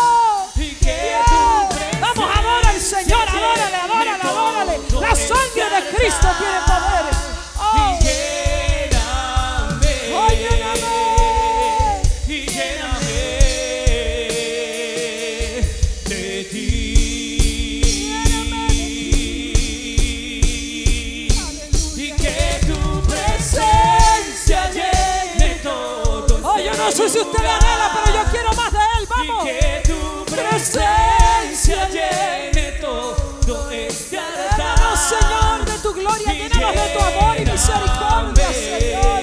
[37.66, 39.22] Misericordia, Señor.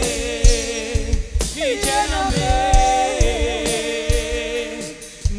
[1.56, 2.48] Y lléname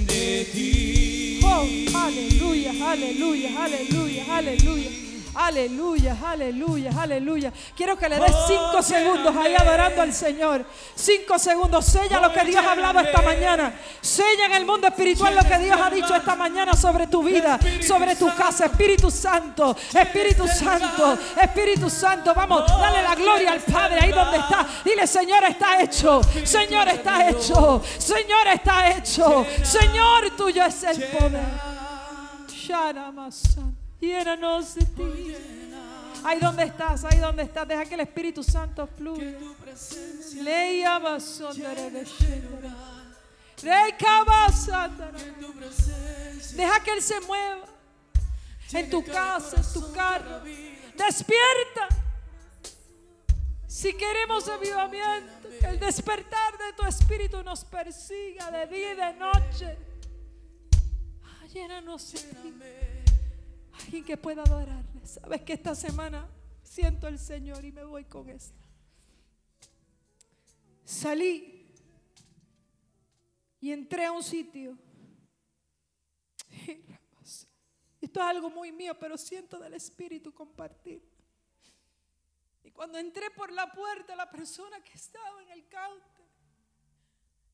[0.06, 1.40] de ti.
[1.44, 1.64] Oh,
[1.98, 4.90] aleluya, aleluya, aleluya, aleluya.
[5.36, 7.52] Aleluya, aleluya, aleluya.
[7.76, 10.64] Quiero que le des cinco segundos ahí adorando al Señor.
[11.04, 11.84] Cinco segundos.
[11.84, 13.74] Sella lo que Dios ha hablado esta mañana.
[14.00, 17.58] Sella en el mundo espiritual lo que Dios ha dicho esta mañana sobre tu vida,
[17.86, 18.66] sobre tu casa.
[18.66, 22.32] Espíritu Santo, Espíritu Santo, Espíritu Santo.
[22.34, 24.66] Vamos, dale la gloria al Padre ahí donde está.
[24.82, 26.22] Dile, Señor, está hecho.
[26.42, 27.82] Señor, está hecho.
[27.98, 29.46] Señor, está hecho.
[29.62, 31.74] Señor, tuyo es el poder.
[34.00, 35.36] Llénanos de ti.
[36.24, 39.34] Ahí donde estás, ahí donde estás, deja que el Espíritu Santo fluya.
[43.62, 45.18] Leia kabasandara.
[46.54, 47.64] Deja que Él se mueva
[48.72, 50.40] en tu casa, en tu carro.
[50.96, 51.88] Despierta.
[53.66, 59.14] Si queremos avivamiento, que el despertar de tu espíritu nos persiga de día y de
[59.14, 59.78] noche.
[61.52, 62.54] Llénanos de ti.
[63.80, 65.06] Alguien que pueda adorarle.
[65.06, 66.28] Sabes que esta semana
[66.62, 68.63] siento el Señor y me voy con esta.
[70.84, 71.72] Salí
[73.60, 74.76] y entré a un sitio.
[78.00, 81.02] Esto es algo muy mío, pero siento del Espíritu compartir.
[82.62, 86.24] Y cuando entré por la puerta, la persona que estaba en el counter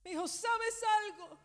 [0.03, 1.39] me dijo, ¿sabes algo?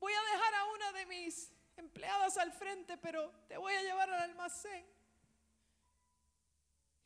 [0.00, 4.10] Voy a dejar a una de mis empleadas al frente, pero te voy a llevar
[4.10, 4.84] al almacén.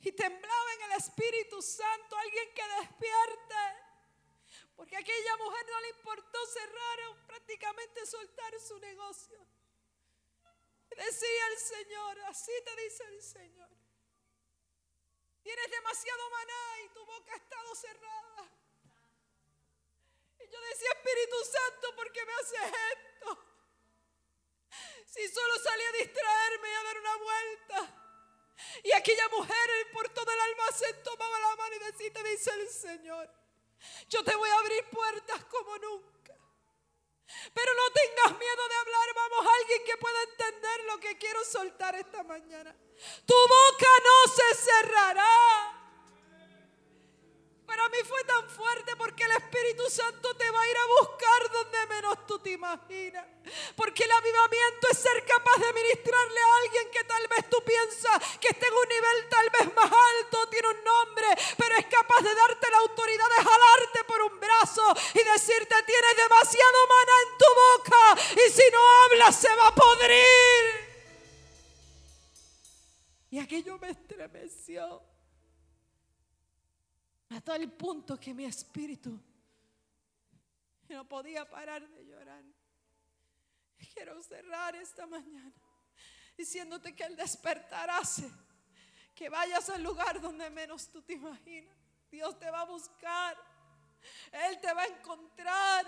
[0.01, 3.56] Y temblaba en el Espíritu Santo alguien que despierte.
[4.74, 9.47] Porque a aquella mujer no le importó cerrar o prácticamente soltar su negocio.
[10.89, 13.70] Decía el Señor, así te dice el Señor.
[15.43, 18.51] Tienes demasiado maná y tu boca ha estado cerrada.
[20.39, 23.39] Y yo decía, Espíritu Santo, ¿por qué me haces esto?
[25.06, 27.99] Si solo salí a distraerme y a dar una vuelta.
[28.85, 32.69] Y aquella mujer por todo el almacén tomaba la mano y decía, te dice el
[32.69, 33.31] Señor,
[34.09, 36.37] yo te voy a abrir puertas como nunca.
[37.55, 41.95] Pero no tengas miedo de hablar, vamos, alguien que pueda entender lo que quiero soltar
[41.95, 42.74] esta mañana.
[43.27, 45.80] Tu boca no se cerrará.
[47.81, 51.51] Para mí fue tan fuerte porque el Espíritu Santo te va a ir a buscar
[51.51, 53.24] donde menos tú te imaginas.
[53.74, 58.36] Porque el avivamiento es ser capaz de ministrarle a alguien que tal vez tú piensas
[58.39, 61.27] que está en un nivel tal vez más alto, tiene un nombre,
[61.57, 64.85] pero es capaz de darte la autoridad de jalarte por un brazo
[65.15, 69.74] y decirte tienes demasiado mana en tu boca y si no hablas se va a
[69.74, 70.90] podrir.
[73.31, 75.10] Y aquello me estremeció.
[77.31, 79.19] Hasta el punto que mi espíritu
[80.89, 82.43] no podía parar de llorar.
[83.94, 85.52] Quiero cerrar esta mañana
[86.36, 88.31] diciéndote que el despertar hace
[89.15, 91.77] que vayas al lugar donde menos tú te imaginas.
[92.11, 93.36] Dios te va a buscar.
[94.32, 95.86] Él te va a encontrar.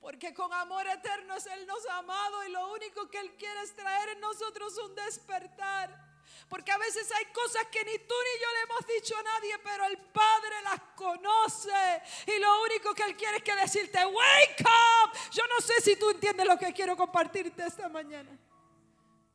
[0.00, 3.62] Porque con amor eterno es Él nos ha amado y lo único que Él quiere
[3.62, 6.01] es traer en nosotros un despertar.
[6.48, 9.58] Porque a veces hay cosas que ni tú ni yo le hemos dicho a nadie,
[9.62, 12.02] pero el Padre las conoce.
[12.26, 15.18] Y lo único que Él quiere es que decirte, wake up.
[15.30, 18.30] Yo no sé si tú entiendes lo que quiero compartirte esta mañana.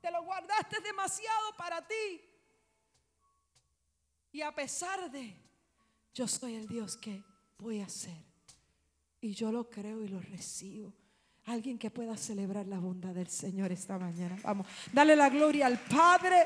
[0.01, 2.21] Te lo guardaste demasiado para ti.
[4.31, 5.35] Y a pesar de,
[6.13, 7.23] yo soy el Dios que
[7.57, 8.27] voy a hacer.
[9.19, 10.93] Y yo lo creo y lo recibo.
[11.45, 14.37] Alguien que pueda celebrar la bondad del Señor esta mañana.
[14.43, 16.45] Vamos, dale la gloria al Padre,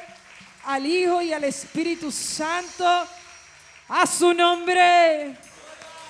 [0.66, 2.86] al Hijo y al Espíritu Santo.
[3.90, 5.36] A su nombre.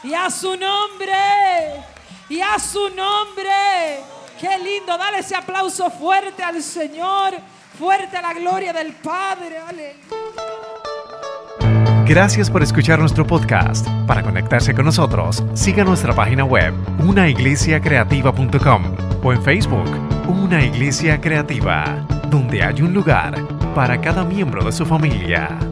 [0.03, 1.83] Y a su nombre.
[2.29, 3.99] Y a su nombre.
[4.39, 4.97] Qué lindo.
[4.97, 7.33] Dale ese aplauso fuerte al Señor.
[7.77, 9.57] Fuerte a la gloria del Padre.
[9.57, 9.95] Aleluya.
[12.05, 13.87] Gracias por escuchar nuestro podcast.
[14.05, 18.83] Para conectarse con nosotros, siga nuestra página web, unaiglesiacreativa.com
[19.23, 19.89] o en Facebook,
[20.27, 25.70] Una Iglesia Creativa, donde hay un lugar para cada miembro de su familia.